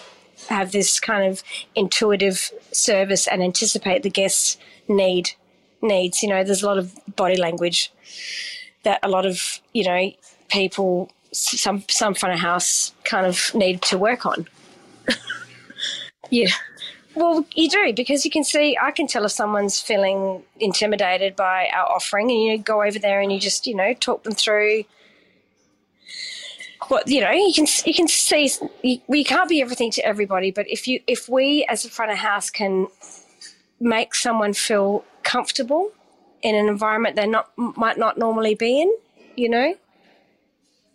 have 0.50 0.72
this 0.72 1.00
kind 1.00 1.24
of 1.32 1.44
intuitive 1.76 2.52
service 2.72 3.28
and 3.28 3.42
anticipate 3.44 4.04
the 4.04 4.10
guest's 4.10 4.58
need 4.88 5.32
needs. 5.82 6.24
You 6.24 6.30
know, 6.30 6.44
there's 6.44 6.64
a 6.64 6.68
lot 6.68 6.78
of 6.78 6.98
body 7.16 7.38
language 7.38 7.92
that 8.84 9.00
a 9.04 9.10
lot 9.10 9.26
of, 9.26 9.62
you 9.74 9.84
know, 9.86 10.12
people 10.50 11.12
some 11.32 11.84
some 11.90 12.14
front 12.14 12.34
of 12.34 12.42
house 12.42 12.94
kind 13.04 13.26
of 13.26 13.54
need 13.56 13.82
to 13.84 13.98
work 13.98 14.26
on. 14.26 14.48
yeah. 16.30 16.50
Well, 17.14 17.46
you 17.54 17.70
do 17.70 17.94
because 17.94 18.24
you 18.24 18.32
can 18.32 18.44
see. 18.44 18.78
I 18.82 18.92
can 18.92 19.08
tell 19.08 19.26
if 19.26 19.32
someone's 19.32 19.82
feeling 19.82 20.44
intimidated 20.60 21.36
by 21.36 21.70
our 21.74 21.86
offering, 21.92 22.32
and 22.32 22.42
you 22.42 22.58
go 22.58 22.84
over 22.84 23.00
there 23.00 23.20
and 23.20 23.32
you 23.32 23.40
just 23.40 23.68
you 23.68 23.76
know 23.76 23.94
talk 23.94 24.24
them 24.24 24.34
through. 24.34 24.86
What 26.88 27.08
you 27.08 27.22
know, 27.22 27.32
you 27.32 27.54
can 27.54 27.68
you 27.86 27.94
can 27.94 28.08
see. 28.08 28.50
we 29.08 29.24
can't 29.24 29.50
be 29.50 29.62
everything 29.62 29.92
to 29.92 30.06
everybody, 30.06 30.52
but 30.52 30.70
if 30.70 30.88
you 30.88 31.02
if 31.06 31.28
we 31.28 31.66
as 31.66 31.84
a 31.84 31.90
front 31.90 32.12
of 32.12 32.18
house 32.18 32.50
can 32.50 32.88
make 33.80 34.16
someone 34.16 34.54
feel 34.54 35.04
comfortable 35.24 35.92
in 36.42 36.56
an 36.56 36.68
environment 36.68 37.16
they 37.16 37.28
not 37.28 37.50
might 37.58 37.98
not 37.98 38.18
normally 38.18 38.56
be 38.56 38.82
in, 38.82 38.96
you 39.36 39.50
know, 39.50 39.76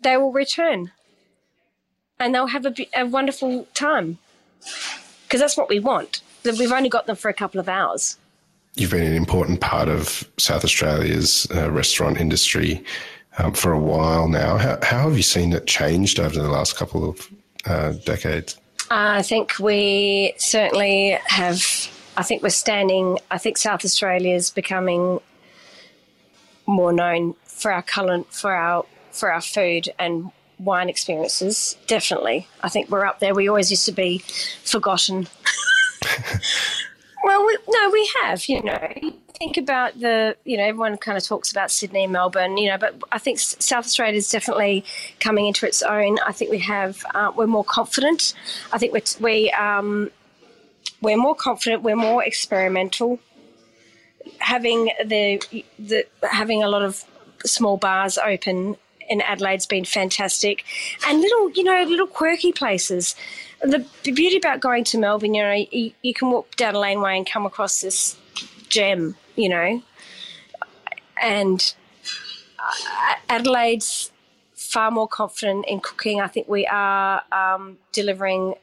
they 0.01 0.17
will 0.17 0.31
return, 0.31 0.91
and 2.19 2.33
they'll 2.33 2.47
have 2.47 2.65
a, 2.65 2.73
a 2.95 3.05
wonderful 3.05 3.67
time 3.75 4.17
because 5.27 5.41
that's 5.41 5.57
what 5.57 5.67
we 5.67 5.79
want. 5.79 6.21
We've 6.43 6.71
only 6.71 6.89
got 6.89 7.05
them 7.05 7.17
for 7.17 7.27
a 7.27 7.33
couple 7.33 7.59
of 7.59 7.67
hours. 7.67 8.17
You've 8.75 8.91
been 8.91 9.03
an 9.03 9.15
important 9.15 9.59
part 9.59 9.89
of 9.89 10.29
South 10.37 10.63
Australia's 10.63 11.47
uh, 11.53 11.69
restaurant 11.69 12.19
industry 12.19 12.83
um, 13.37 13.53
for 13.53 13.73
a 13.73 13.79
while 13.79 14.29
now. 14.29 14.57
How, 14.57 14.79
how, 14.81 15.09
have 15.09 15.17
you 15.17 15.23
seen 15.23 15.51
it 15.51 15.67
changed 15.67 16.19
over 16.19 16.39
the 16.39 16.49
last 16.49 16.77
couple 16.77 17.09
of 17.09 17.29
uh, 17.65 17.91
decades? 18.05 18.57
I 18.89 19.21
think 19.23 19.59
we 19.59 20.33
certainly 20.37 21.19
have. 21.25 21.61
I 22.15 22.23
think 22.23 22.41
we're 22.41 22.49
standing. 22.49 23.19
I 23.29 23.37
think 23.37 23.57
South 23.57 23.83
Australia 23.83 24.33
is 24.33 24.49
becoming 24.49 25.19
more 26.65 26.93
known 26.93 27.35
for 27.43 27.71
our 27.71 27.83
colour, 27.83 28.23
for 28.29 28.53
our 28.53 28.85
for 29.11 29.31
our 29.31 29.41
food 29.41 29.89
and 29.99 30.31
wine 30.59 30.89
experiences. 30.89 31.77
Definitely, 31.87 32.47
I 32.61 32.69
think 32.69 32.89
we're 32.89 33.05
up 33.05 33.19
there. 33.19 33.33
We 33.33 33.47
always 33.47 33.69
used 33.69 33.85
to 33.85 33.91
be 33.91 34.19
forgotten. 34.63 35.27
well, 37.23 37.45
we, 37.45 37.57
no, 37.67 37.89
we 37.91 38.09
have. 38.21 38.47
You 38.47 38.63
know, 38.63 38.93
think 39.37 39.57
about 39.57 39.99
the. 39.99 40.35
You 40.45 40.57
know, 40.57 40.63
everyone 40.63 40.97
kind 40.97 41.17
of 41.17 41.23
talks 41.23 41.51
about 41.51 41.71
Sydney 41.71 42.07
Melbourne. 42.07 42.57
You 42.57 42.69
know, 42.69 42.77
but 42.77 42.95
I 43.11 43.19
think 43.19 43.39
South 43.39 43.85
Australia 43.85 44.17
is 44.17 44.29
definitely 44.29 44.83
coming 45.19 45.47
into 45.47 45.67
its 45.67 45.81
own. 45.81 46.17
I 46.25 46.31
think 46.31 46.51
we 46.51 46.59
have. 46.59 47.03
Uh, 47.13 47.31
we're 47.35 47.47
more 47.47 47.65
confident. 47.65 48.33
I 48.71 48.77
think 48.77 48.93
we're, 48.93 49.01
we 49.19 49.51
um, 49.51 50.11
we're 51.01 51.17
more 51.17 51.35
confident. 51.35 51.83
We're 51.83 51.95
more 51.95 52.23
experimental. 52.23 53.19
Having 54.39 54.91
the 55.05 55.41
the 55.79 56.05
having 56.29 56.63
a 56.63 56.67
lot 56.67 56.81
of 56.81 57.03
small 57.45 57.77
bars 57.77 58.17
open 58.17 58.75
in 59.09 59.21
Adelaide's 59.21 59.65
been 59.65 59.85
fantastic, 59.85 60.63
and 61.07 61.21
little 61.21 61.51
you 61.51 61.63
know 61.63 61.83
little 61.83 62.07
quirky 62.07 62.51
places. 62.51 63.15
The, 63.61 63.83
beauty 64.03 64.37
about 64.37 64.59
going 64.59 64.83
to 64.83 64.99
Melbourne, 64.99 65.33
you 65.33 65.41
know, 65.41 65.65
you, 65.71 65.91
you 66.03 66.13
can 66.13 66.29
walk 66.29 66.55
down 66.57 66.75
a 66.75 66.79
laneway 66.79 67.17
and 67.17 67.27
come 67.27 67.43
across 67.43 67.81
this 67.81 68.15
gem, 68.69 69.15
you 69.35 69.49
know, 69.49 69.81
and 71.19 71.73
uh, 72.59 73.15
Adelaide's 73.29 74.11
far 74.53 74.91
more 74.91 75.07
confident 75.07 75.65
in 75.67 75.79
cooking. 75.79 76.21
I 76.21 76.27
think 76.27 76.47
we 76.47 76.67
are 76.67 77.23
um, 77.31 77.77
delivering 77.93 78.55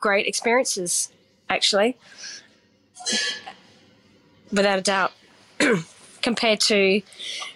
great 0.00 0.26
experiences, 0.26 1.10
actually, 1.48 1.96
without 4.50 4.78
a 4.78 4.82
doubt. 4.82 5.12
Compared 6.22 6.60
to 6.60 7.00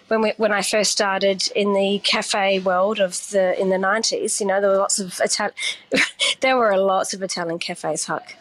when 0.07 0.21
we, 0.21 0.33
when 0.37 0.51
I 0.51 0.61
first 0.61 0.91
started 0.91 1.47
in 1.55 1.73
the 1.73 1.99
cafe 2.03 2.59
world 2.59 2.99
of 2.99 3.29
the 3.29 3.59
in 3.59 3.69
the 3.69 3.77
nineties, 3.77 4.39
you 4.39 4.47
know, 4.47 4.59
there 4.61 4.69
were 4.69 4.77
lots 4.77 4.99
of 4.99 5.19
Italian. 5.23 5.55
there 6.41 6.57
were 6.57 6.77
lots 6.77 7.13
of 7.13 7.21
Italian 7.21 7.59
cafes, 7.59 8.05
Huck, 8.05 8.35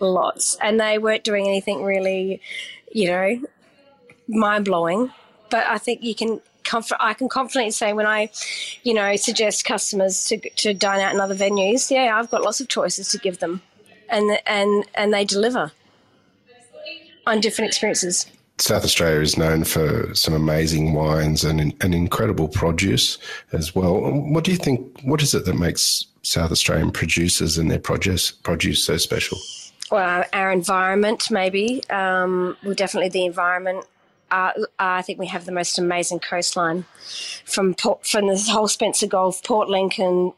lots, 0.00 0.56
and 0.62 0.80
they 0.80 0.98
weren't 0.98 1.24
doing 1.24 1.46
anything 1.46 1.82
really, 1.82 2.40
you 2.92 3.08
know, 3.08 3.40
mind 4.28 4.64
blowing. 4.64 5.12
But 5.50 5.66
I 5.66 5.78
think 5.78 6.02
you 6.02 6.14
can. 6.14 6.40
I 7.00 7.14
can 7.14 7.30
confidently 7.30 7.70
say 7.70 7.94
when 7.94 8.04
I, 8.04 8.28
you 8.82 8.92
know, 8.92 9.16
suggest 9.16 9.64
customers 9.64 10.26
to 10.26 10.38
to 10.50 10.74
dine 10.74 11.00
out 11.00 11.14
in 11.14 11.20
other 11.20 11.34
venues. 11.34 11.90
Yeah, 11.90 12.18
I've 12.18 12.30
got 12.30 12.42
lots 12.42 12.60
of 12.60 12.68
choices 12.68 13.08
to 13.08 13.18
give 13.18 13.38
them, 13.38 13.62
and 14.08 14.38
and 14.46 14.84
and 14.94 15.12
they 15.14 15.24
deliver 15.24 15.72
on 17.26 17.40
different 17.40 17.70
experiences. 17.70 18.26
South 18.58 18.84
Australia 18.84 19.20
is 19.20 19.36
known 19.36 19.64
for 19.64 20.14
some 20.14 20.34
amazing 20.34 20.92
wines 20.92 21.44
and 21.44 21.74
an 21.80 21.94
incredible 21.94 22.48
produce 22.48 23.18
as 23.52 23.74
well. 23.74 24.00
What 24.00 24.44
do 24.44 24.50
you 24.50 24.56
think? 24.56 25.00
What 25.02 25.22
is 25.22 25.34
it 25.34 25.44
that 25.44 25.54
makes 25.54 26.06
South 26.22 26.50
Australian 26.50 26.90
producers 26.90 27.56
and 27.56 27.70
their 27.70 27.78
produce 27.78 28.30
produce 28.30 28.84
so 28.84 28.96
special? 28.96 29.38
Well, 29.90 30.24
our 30.32 30.52
environment, 30.52 31.30
maybe. 31.30 31.82
Um, 31.88 32.56
well, 32.62 32.74
definitely 32.74 33.08
the 33.08 33.24
environment 33.24 33.86
uh, 34.30 34.52
I 34.78 35.02
think 35.02 35.18
we 35.18 35.26
have 35.28 35.46
the 35.46 35.52
most 35.52 35.78
amazing 35.78 36.20
coastline 36.20 36.84
from 37.44 37.74
Port, 37.74 38.06
from 38.06 38.26
the 38.26 38.36
whole 38.36 38.68
Spencer 38.68 39.06
Gulf, 39.06 39.42
Port 39.42 39.68
Lincoln, 39.68 40.32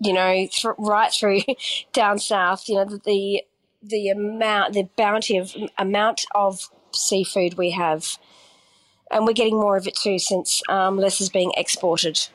you 0.00 0.12
know, 0.12 0.46
th- 0.50 0.74
right 0.78 1.12
through 1.12 1.40
down 1.92 2.18
south. 2.18 2.68
You 2.68 2.76
know, 2.76 2.84
the, 2.84 3.00
the 3.04 3.42
the 3.82 4.08
amount, 4.10 4.74
the 4.74 4.88
bounty 4.96 5.38
of 5.38 5.54
amount 5.78 6.26
of 6.34 6.68
seafood 6.92 7.54
we 7.54 7.70
have, 7.70 8.18
and 9.10 9.26
we're 9.26 9.32
getting 9.32 9.56
more 9.56 9.76
of 9.76 9.86
it 9.86 9.94
too 9.94 10.18
since 10.18 10.62
um, 10.68 10.96
less 10.96 11.20
is 11.20 11.28
being 11.28 11.52
exported. 11.56 12.28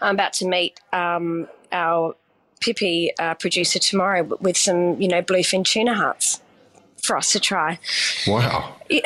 I'm 0.00 0.14
about 0.14 0.32
to 0.34 0.46
meet 0.46 0.80
um, 0.92 1.48
our 1.72 2.14
Pippi 2.60 3.10
uh, 3.18 3.34
producer 3.34 3.78
tomorrow 3.78 4.22
with 4.40 4.56
some, 4.56 5.00
you 5.00 5.08
know, 5.08 5.22
bluefin 5.22 5.64
tuna 5.64 5.94
hearts 5.94 6.40
for 7.02 7.16
us 7.16 7.32
to 7.32 7.40
try. 7.40 7.78
Wow. 8.26 8.76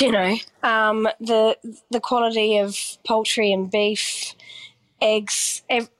You 0.00 0.10
know, 0.10 0.36
um, 0.62 1.08
the 1.20 1.56
the 1.90 2.00
quality 2.00 2.58
of 2.58 2.76
poultry 3.06 3.52
and 3.52 3.70
beef, 3.70 4.34
eggs, 5.00 5.62
ev- 5.70 5.90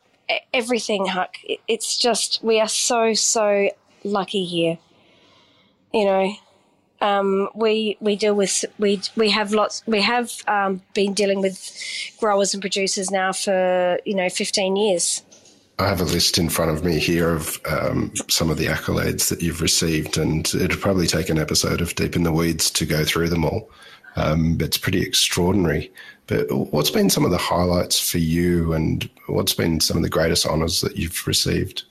everything, 0.52 1.06
Huck. 1.06 1.36
It's 1.68 1.96
just 1.96 2.40
we 2.42 2.60
are 2.60 2.68
so 2.68 3.14
so 3.14 3.70
lucky 4.02 4.44
here. 4.44 4.78
You 5.92 6.04
know, 6.04 6.32
um, 7.00 7.48
we 7.54 7.96
we 8.00 8.16
deal 8.16 8.34
with 8.34 8.64
we 8.78 9.00
we 9.16 9.30
have 9.30 9.52
lots 9.52 9.82
we 9.86 10.00
have 10.00 10.32
um, 10.48 10.82
been 10.94 11.14
dealing 11.14 11.40
with 11.40 11.58
growers 12.18 12.54
and 12.54 12.60
producers 12.60 13.10
now 13.10 13.32
for 13.32 13.98
you 14.04 14.14
know 14.14 14.28
15 14.28 14.76
years 14.76 15.22
I 15.80 15.86
have 15.86 16.00
a 16.00 16.04
list 16.04 16.38
in 16.38 16.48
front 16.48 16.72
of 16.72 16.84
me 16.84 16.98
here 16.98 17.30
of 17.30 17.60
um, 17.70 18.12
some 18.28 18.50
of 18.50 18.58
the 18.58 18.66
accolades 18.66 19.28
that 19.28 19.42
you've 19.42 19.60
received, 19.60 20.18
and 20.18 20.44
it'd 20.48 20.80
probably 20.80 21.06
take 21.06 21.28
an 21.28 21.38
episode 21.38 21.80
of 21.80 21.94
Deep 21.94 22.16
in 22.16 22.24
the 22.24 22.32
Weeds 22.32 22.68
to 22.72 22.84
go 22.84 23.04
through 23.04 23.28
them 23.28 23.44
all. 23.44 23.70
Um, 24.16 24.58
it's 24.60 24.76
pretty 24.76 25.02
extraordinary. 25.02 25.92
But 26.26 26.50
what's 26.50 26.90
been 26.90 27.10
some 27.10 27.24
of 27.24 27.30
the 27.30 27.38
highlights 27.38 28.10
for 28.10 28.18
you, 28.18 28.72
and 28.72 29.08
what's 29.28 29.54
been 29.54 29.78
some 29.78 29.96
of 29.96 30.02
the 30.02 30.08
greatest 30.08 30.46
honours 30.46 30.80
that 30.80 30.96
you've 30.96 31.24
received? 31.28 31.84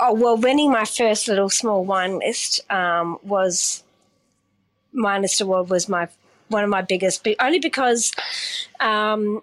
Oh 0.00 0.14
well, 0.14 0.38
winning 0.38 0.72
my 0.72 0.86
first 0.86 1.28
little 1.28 1.50
small 1.50 1.84
wine 1.84 2.20
list 2.20 2.60
um, 2.72 3.18
was 3.22 3.84
list 4.94 5.40
award 5.40 5.70
was 5.70 5.88
my 5.88 6.08
one 6.48 6.64
of 6.64 6.70
my 6.70 6.82
biggest, 6.82 7.26
only 7.40 7.58
because 7.58 8.12
um, 8.80 9.42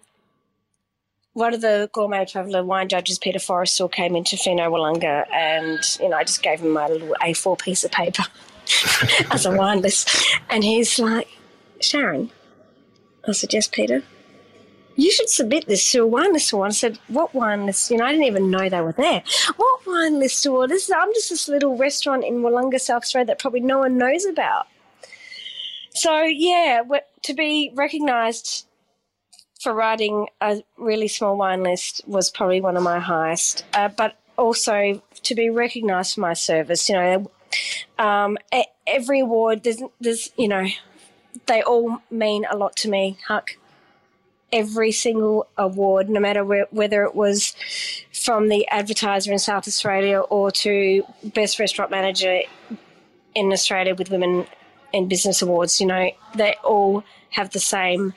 one 1.33 1.53
of 1.53 1.61
the 1.61 1.89
gourmet 1.93 2.25
traveller 2.25 2.63
wine 2.63 2.89
judges, 2.89 3.17
Peter 3.17 3.39
Forrestal, 3.39 3.91
came 3.91 4.15
into 4.15 4.37
Fino 4.37 4.69
Willunga 4.69 5.25
and, 5.31 5.79
you 5.99 6.09
know, 6.09 6.17
I 6.17 6.23
just 6.23 6.43
gave 6.43 6.59
him 6.59 6.71
my 6.71 6.87
little 6.87 7.15
A4 7.21 7.59
piece 7.59 7.83
of 7.83 7.91
paper 7.91 8.23
as 9.31 9.45
a 9.45 9.55
wine 9.55 9.81
list. 9.81 10.09
And 10.49 10.63
he's 10.63 10.99
like, 10.99 11.27
Sharon, 11.79 12.31
I 13.27 13.31
said, 13.31 13.53
yes, 13.53 13.67
Peter. 13.67 14.03
You 14.97 15.09
should 15.09 15.29
submit 15.29 15.67
this 15.67 15.89
to 15.91 16.03
a 16.03 16.07
wine 16.07 16.33
list 16.33 16.51
award. 16.51 16.69
I 16.69 16.73
said, 16.73 16.99
what 17.07 17.33
wine 17.33 17.65
list? 17.65 17.89
You 17.89 17.97
know, 17.97 18.05
I 18.05 18.11
didn't 18.11 18.25
even 18.25 18.51
know 18.51 18.67
they 18.67 18.81
were 18.81 18.91
there. 18.91 19.23
What 19.55 19.87
wine 19.87 20.19
list 20.19 20.45
award? 20.45 20.69
This 20.69 20.89
is, 20.89 20.95
I'm 20.95 21.13
just 21.13 21.29
this 21.29 21.47
little 21.47 21.77
restaurant 21.77 22.25
in 22.25 22.41
Willunga, 22.41 22.79
South 22.79 23.03
Australia 23.03 23.27
that 23.27 23.39
probably 23.39 23.61
no 23.61 23.79
one 23.79 23.97
knows 23.97 24.25
about. 24.25 24.67
So, 25.93 26.23
yeah, 26.23 26.81
to 27.23 27.33
be 27.33 27.71
recognised 27.75 28.65
for 29.61 29.73
writing 29.73 30.27
a 30.39 30.63
really 30.77 31.07
small 31.07 31.37
wine 31.37 31.63
list 31.63 32.01
was 32.07 32.31
probably 32.31 32.61
one 32.61 32.77
of 32.77 32.83
my 32.83 32.99
highest. 32.99 33.65
Uh, 33.73 33.89
but 33.89 34.17
also 34.37 35.01
to 35.23 35.35
be 35.35 35.49
recognised 35.49 36.15
for 36.15 36.21
my 36.21 36.33
service, 36.33 36.89
you 36.89 36.95
know, 36.95 37.31
um, 37.99 38.37
every 38.87 39.19
award 39.19 39.63
there's, 39.63 39.81
there's, 39.99 40.31
you 40.37 40.47
know, 40.47 40.65
they 41.45 41.61
all 41.61 42.01
mean 42.09 42.45
a 42.49 42.57
lot 42.57 42.75
to 42.77 42.89
me. 42.89 43.17
Huck, 43.27 43.51
every 44.51 44.91
single 44.91 45.47
award, 45.57 46.09
no 46.09 46.19
matter 46.19 46.43
where, 46.43 46.67
whether 46.71 47.03
it 47.03 47.15
was 47.15 47.53
from 48.13 48.49
the 48.49 48.67
advertiser 48.69 49.31
in 49.31 49.39
South 49.39 49.67
Australia 49.67 50.19
or 50.19 50.51
to 50.51 51.03
best 51.23 51.59
restaurant 51.59 51.91
manager 51.91 52.41
in 53.35 53.51
Australia 53.51 53.95
with 53.95 54.09
women 54.09 54.45
in 54.93 55.07
business 55.07 55.41
awards, 55.41 55.79
you 55.79 55.87
know, 55.87 56.11
they 56.35 56.55
all 56.63 57.03
have 57.31 57.51
the 57.51 57.59
same 57.59 58.13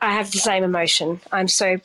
I 0.00 0.14
have 0.14 0.30
the 0.30 0.38
same 0.38 0.64
emotion. 0.64 1.20
I'm 1.32 1.48
so 1.48 1.78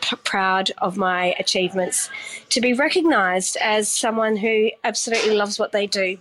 p- 0.00 0.16
proud 0.24 0.72
of 0.78 0.96
my 0.96 1.34
achievements 1.38 2.10
to 2.50 2.60
be 2.60 2.72
recognized 2.72 3.56
as 3.60 3.88
someone 3.88 4.36
who 4.36 4.70
absolutely 4.84 5.34
loves 5.36 5.58
what 5.58 5.72
they 5.72 5.86
do. 5.86 6.18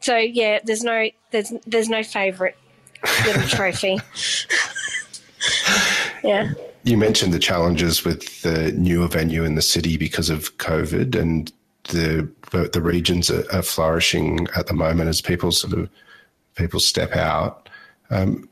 So 0.00 0.16
yeah, 0.16 0.60
there's 0.64 0.82
no 0.82 1.10
there's 1.30 1.52
there's 1.66 1.88
no 1.88 2.02
favorite 2.02 2.56
little 3.24 3.42
trophy. 3.48 3.98
yeah. 6.24 6.52
You 6.82 6.96
mentioned 6.96 7.34
the 7.34 7.38
challenges 7.38 8.04
with 8.04 8.40
the 8.40 8.72
newer 8.72 9.06
venue 9.06 9.44
in 9.44 9.54
the 9.54 9.62
city 9.62 9.98
because 9.98 10.30
of 10.30 10.56
COVID, 10.56 11.14
and 11.14 11.52
the 11.84 12.28
the 12.72 12.82
regions 12.82 13.30
are, 13.30 13.44
are 13.52 13.62
flourishing 13.62 14.46
at 14.56 14.66
the 14.66 14.74
moment 14.74 15.08
as 15.08 15.20
people 15.20 15.52
sort 15.52 15.72
of 15.72 15.88
people 16.54 16.80
step 16.80 17.14
out. 17.16 17.68
Um, 18.10 18.48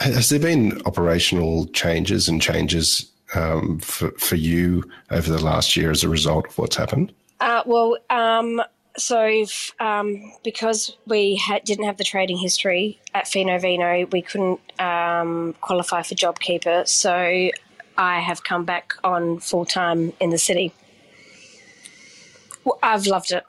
has 0.00 0.28
there 0.28 0.38
been 0.38 0.80
operational 0.86 1.66
changes 1.68 2.28
and 2.28 2.40
changes 2.40 3.10
um, 3.34 3.78
for, 3.78 4.10
for 4.12 4.36
you 4.36 4.84
over 5.10 5.30
the 5.30 5.42
last 5.42 5.76
year 5.76 5.90
as 5.90 6.02
a 6.02 6.08
result 6.08 6.46
of 6.46 6.58
what's 6.58 6.76
happened? 6.76 7.12
Uh, 7.40 7.62
well, 7.66 7.96
um, 8.10 8.62
so 8.96 9.44
um, 9.80 10.32
because 10.44 10.96
we 11.06 11.36
had, 11.36 11.64
didn't 11.64 11.86
have 11.86 11.96
the 11.96 12.04
trading 12.04 12.36
history 12.36 13.00
at 13.14 13.26
Fino 13.26 13.58
Vino, 13.58 14.06
we 14.12 14.22
couldn't 14.22 14.60
um, 14.80 15.54
qualify 15.60 16.02
for 16.02 16.14
JobKeeper. 16.14 16.86
So 16.86 17.50
I 17.96 18.20
have 18.20 18.44
come 18.44 18.64
back 18.64 18.94
on 19.02 19.40
full 19.40 19.64
time 19.64 20.12
in 20.20 20.30
the 20.30 20.38
city. 20.38 20.72
Well, 22.64 22.78
I've 22.82 23.06
loved 23.06 23.32
it. 23.32 23.44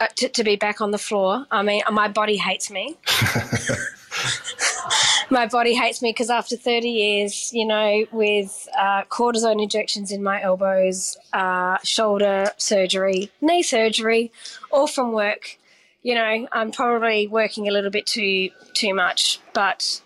Uh, 0.00 0.06
to, 0.16 0.28
to 0.28 0.44
be 0.44 0.54
back 0.54 0.80
on 0.80 0.92
the 0.92 0.98
floor. 0.98 1.44
I 1.50 1.62
mean, 1.62 1.82
my 1.90 2.06
body 2.06 2.36
hates 2.36 2.70
me. 2.70 2.96
my 5.30 5.46
body 5.46 5.74
hates 5.74 6.00
me 6.00 6.10
because 6.10 6.30
after 6.30 6.56
30 6.56 6.88
years, 6.88 7.52
you 7.52 7.66
know, 7.66 8.06
with 8.12 8.68
uh, 8.78 9.02
cortisone 9.04 9.60
injections 9.60 10.12
in 10.12 10.22
my 10.22 10.40
elbows, 10.40 11.16
uh, 11.32 11.78
shoulder 11.82 12.52
surgery, 12.58 13.30
knee 13.40 13.62
surgery, 13.62 14.30
all 14.70 14.86
from 14.86 15.12
work, 15.12 15.58
you 16.02 16.14
know, 16.14 16.46
I'm 16.52 16.70
probably 16.70 17.26
working 17.26 17.68
a 17.68 17.72
little 17.72 17.90
bit 17.90 18.06
too 18.06 18.50
too 18.74 18.94
much, 18.94 19.40
but 19.52 20.00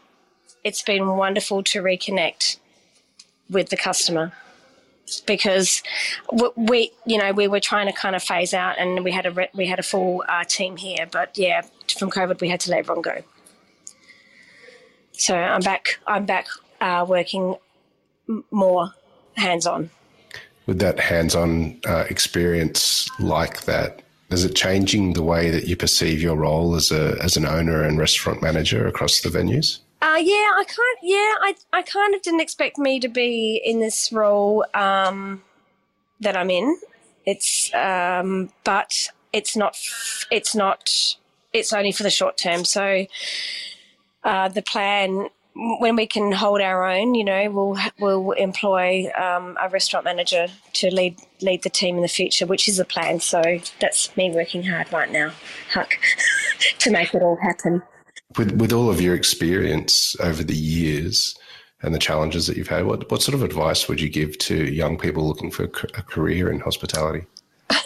it's 0.65 0.83
been 0.83 1.07
wonderful 1.07 1.63
to 1.65 1.83
reconnect 1.83 2.57
with 3.51 3.69
the 3.69 3.77
customer 3.77 4.33
because 5.21 5.83
we, 6.57 6.93
you 7.07 7.19
know, 7.19 7.33
we 7.33 7.49
were 7.49 7.61
trying 7.61 7.87
to 7.87 7.93
kind 7.93 8.17
of 8.17 8.23
phase 8.23 8.55
out, 8.55 8.79
and 8.79 9.05
we 9.05 9.13
had 9.13 9.27
a 9.27 9.49
we 9.55 9.67
had 9.67 9.79
a 9.79 9.83
full 9.83 10.25
uh, 10.29 10.45
team 10.45 10.77
here, 10.77 11.07
but 11.11 11.37
yeah, 11.37 11.63
from 11.99 12.11
COVID 12.11 12.41
we 12.41 12.49
had 12.49 12.61
to 12.61 12.71
let 12.71 12.81
everyone 12.81 13.03
go. 13.03 13.23
So 15.13 15.37
I'm 15.37 15.61
back. 15.61 16.01
I'm 16.07 16.27
back 16.27 16.47
uh, 16.81 17.05
working 17.09 17.57
more 18.51 18.93
hands 19.37 19.67
on. 19.67 19.91
With 20.67 20.79
that 20.79 21.01
hands 21.01 21.35
on 21.35 21.81
uh, 21.87 22.05
experience 22.09 23.09
like 23.19 23.63
that, 23.65 24.03
is 24.31 24.45
it 24.45 24.55
changing 24.55 25.13
the 25.13 25.23
way 25.23 25.51
that 25.51 25.67
you 25.67 25.77
perceive 25.77 26.23
your 26.23 26.37
role 26.37 26.75
as 26.75 26.91
a 26.91 27.17
as 27.23 27.37
an 27.37 27.47
owner 27.47 27.83
and 27.83 27.99
restaurant 27.99 28.43
manager 28.43 28.87
across 28.87 29.21
the 29.21 29.29
venues? 29.29 29.81
Uh, 30.03 30.19
yeah, 30.21 30.35
I 30.35 30.65
kind 30.67 30.99
yeah, 31.01 31.17
I 31.17 31.55
I 31.73 31.83
kind 31.83 32.13
of 32.13 32.23
didn't 32.23 32.41
expect 32.41 32.77
me 32.77 32.99
to 32.99 33.09
be 33.09 33.63
in 33.65 33.79
this 33.79 34.11
role 34.13 34.67
um, 34.75 35.43
that 36.21 36.37
I'm 36.37 36.51
in. 36.51 36.77
It's 37.25 37.73
um, 37.73 38.51
but 38.65 39.07
it's 39.33 39.57
not 39.57 39.79
it's 40.33 40.57
not 40.57 40.91
it's 41.53 41.73
only 41.73 41.93
for 41.93 42.03
the 42.03 42.11
short 42.11 42.37
term. 42.37 42.65
So 42.65 43.07
uh, 44.25 44.49
the 44.49 44.63
plan 44.63 45.29
when 45.55 45.95
we 45.95 46.07
can 46.07 46.33
hold 46.33 46.61
our 46.61 46.85
own, 46.85 47.15
you 47.15 47.23
know, 47.23 47.51
we'll 47.53 47.79
we'll 48.01 48.33
employ 48.33 49.09
um, 49.17 49.57
a 49.63 49.69
restaurant 49.69 50.05
manager 50.05 50.49
to 50.73 50.93
lead 50.93 51.17
lead 51.43 51.63
the 51.63 51.71
team 51.71 51.95
in 51.95 52.03
the 52.03 52.09
future, 52.09 52.45
which 52.45 52.67
is 52.67 52.79
the 52.79 52.85
plan. 52.85 53.21
So 53.21 53.41
that's 53.81 54.17
me 54.17 54.33
working 54.33 54.65
hard 54.65 54.93
right 54.93 55.13
now, 55.13 55.31
Huck, 55.71 55.95
to 56.81 56.91
make 56.91 57.15
it 57.15 57.23
all 57.23 57.37
happen. 57.37 57.85
With 58.37 58.53
with 58.53 58.73
all 58.73 58.91
of 58.91 59.01
your 59.01 59.15
experience 59.15 60.17
over 60.21 60.43
the 60.43 60.57
years 60.57 61.37
and 61.83 61.95
the 61.95 61.99
challenges 61.99 62.47
that 62.47 62.57
you've 62.57 62.69
had, 62.69 62.87
what 62.87 63.11
what 63.11 63.23
sort 63.23 63.35
of 63.35 63.43
advice 63.43 63.89
would 63.89 64.01
you 64.01 64.09
give 64.09 64.39
to 64.39 64.55
young 64.55 64.99
people 64.99 65.27
looking 65.27 65.51
for 65.51 65.65
a 65.65 65.69
career 65.69 66.51
in 66.51 66.61
hospitality? 66.61 67.27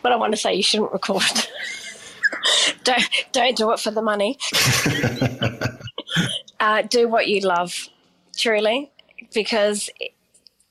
What 0.00 0.12
I 0.14 0.16
want 0.16 0.32
to 0.32 0.36
say 0.38 0.54
you 0.54 0.62
shouldn't 0.62 0.92
record. 0.92 1.22
don't 2.84 3.04
don't 3.32 3.56
do 3.56 3.70
it 3.72 3.80
for 3.80 3.90
the 3.90 4.02
money. 4.02 4.38
uh, 6.60 6.82
do 6.82 7.08
what 7.08 7.28
you 7.28 7.40
love, 7.40 7.88
truly, 8.36 8.90
because 9.34 9.90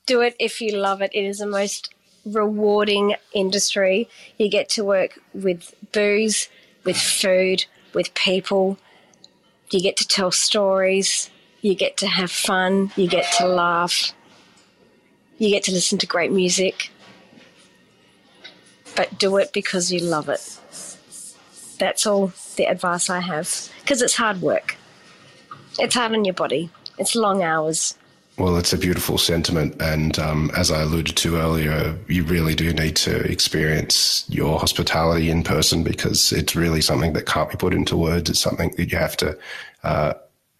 do 0.05 0.21
it 0.21 0.35
if 0.39 0.61
you 0.61 0.75
love 0.75 1.01
it. 1.01 1.11
It 1.13 1.25
is 1.25 1.39
the 1.39 1.45
most 1.45 1.93
rewarding 2.25 3.15
industry. 3.33 4.09
You 4.37 4.49
get 4.49 4.69
to 4.69 4.83
work 4.83 5.19
with 5.33 5.75
booze, 5.91 6.49
with 6.89 6.97
food, 6.97 7.65
with 7.93 8.13
people. 8.13 8.77
You 9.71 9.79
get 9.79 9.97
to 9.97 10.07
tell 10.07 10.31
stories. 10.31 11.29
You 11.61 11.75
get 11.75 11.97
to 11.97 12.07
have 12.07 12.31
fun. 12.31 12.91
You 12.95 13.07
get 13.07 13.31
to 13.37 13.47
laugh. 13.47 14.13
You 15.37 15.49
get 15.49 15.63
to 15.63 15.71
listen 15.71 15.97
to 15.99 16.07
great 16.07 16.31
music 16.31 16.91
but 18.99 19.17
do 19.17 19.37
it 19.37 19.53
because 19.53 19.91
you 19.93 20.01
love 20.01 20.27
it. 20.27 20.59
That's 21.79 22.05
all 22.05 22.33
the 22.57 22.65
advice 22.65 23.09
I 23.09 23.21
have 23.21 23.69
because 23.79 24.01
it's 24.01 24.15
hard 24.15 24.41
work. 24.41 24.75
It's 25.79 25.95
hard 25.95 26.11
on 26.11 26.25
your 26.25 26.33
body. 26.33 26.69
It's 26.97 27.15
long 27.15 27.41
hours. 27.41 27.97
Well, 28.39 28.55
it's 28.55 28.71
a 28.71 28.77
beautiful 28.77 29.17
sentiment. 29.17 29.75
And 29.81 30.17
um, 30.17 30.49
as 30.55 30.71
I 30.71 30.81
alluded 30.83 31.17
to 31.17 31.35
earlier, 31.35 31.93
you 32.07 32.23
really 32.23 32.55
do 32.55 32.71
need 32.71 32.95
to 32.97 33.19
experience 33.29 34.25
your 34.29 34.57
hospitality 34.57 35.29
in 35.29 35.43
person 35.43 35.83
because 35.83 36.31
it's 36.31 36.55
really 36.55 36.79
something 36.79 37.11
that 37.13 37.25
can't 37.25 37.49
be 37.49 37.57
put 37.57 37.73
into 37.73 37.97
words. 37.97 38.29
It's 38.29 38.39
something 38.39 38.71
that 38.77 38.93
you 38.93 38.97
have 38.97 39.17
to 39.17 39.37
uh, 39.83 40.13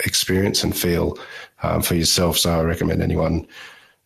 experience 0.03 0.61
and 0.61 0.75
feel 0.75 1.17
um, 1.63 1.81
for 1.81 1.95
yourself. 1.95 2.37
So 2.37 2.59
I 2.59 2.63
recommend 2.63 3.01
anyone 3.01 3.47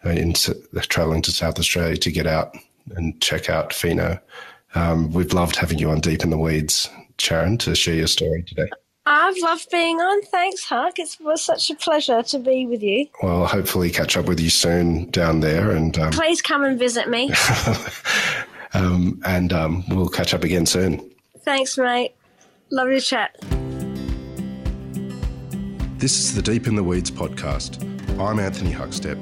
uh, 0.05 0.11
in 0.11 0.33
traveling 0.33 1.23
to 1.23 1.31
South 1.31 1.57
Australia 1.57 1.97
to 1.97 2.11
get 2.11 2.27
out 2.27 2.55
and 2.95 3.19
check 3.21 3.49
out 3.49 3.73
Fino. 3.73 4.19
Um, 4.75 5.11
we've 5.11 5.33
loved 5.33 5.55
having 5.55 5.79
you 5.79 5.89
on 5.89 5.99
Deep 5.99 6.23
in 6.23 6.29
the 6.29 6.37
Weeds, 6.37 6.91
Sharon, 7.17 7.57
to 7.59 7.73
share 7.73 7.95
your 7.95 8.07
story 8.07 8.43
today. 8.43 8.69
I've 9.05 9.37
loved 9.37 9.69
being 9.69 9.99
on. 9.99 10.21
Thanks, 10.23 10.63
Huck. 10.63 10.97
It 10.97 11.17
was 11.19 11.43
such 11.43 11.69
a 11.69 11.75
pleasure 11.75 12.23
to 12.23 12.39
be 12.39 12.65
with 12.65 12.81
you. 12.81 13.07
Well, 13.21 13.45
hopefully 13.45 13.89
catch 13.89 14.15
up 14.15 14.25
with 14.27 14.39
you 14.39 14.49
soon 14.49 15.09
down 15.11 15.41
there. 15.41 15.71
And 15.71 15.97
um, 15.97 16.11
please 16.11 16.41
come 16.41 16.63
and 16.63 16.79
visit 16.79 17.09
me. 17.09 17.31
um, 18.73 19.21
and 19.25 19.51
um, 19.51 19.83
we'll 19.89 20.07
catch 20.07 20.33
up 20.33 20.43
again 20.43 20.65
soon. 20.65 21.11
Thanks, 21.39 21.77
mate. 21.77 22.15
Love 22.71 22.87
to 22.87 23.01
chat. 23.01 23.35
This 25.97 26.19
is 26.19 26.35
the 26.35 26.41
Deep 26.41 26.67
in 26.67 26.75
the 26.75 26.83
Weeds 26.83 27.11
podcast. 27.11 27.81
I'm 28.19 28.39
Anthony 28.39 28.71
Huckstep. 28.71 29.21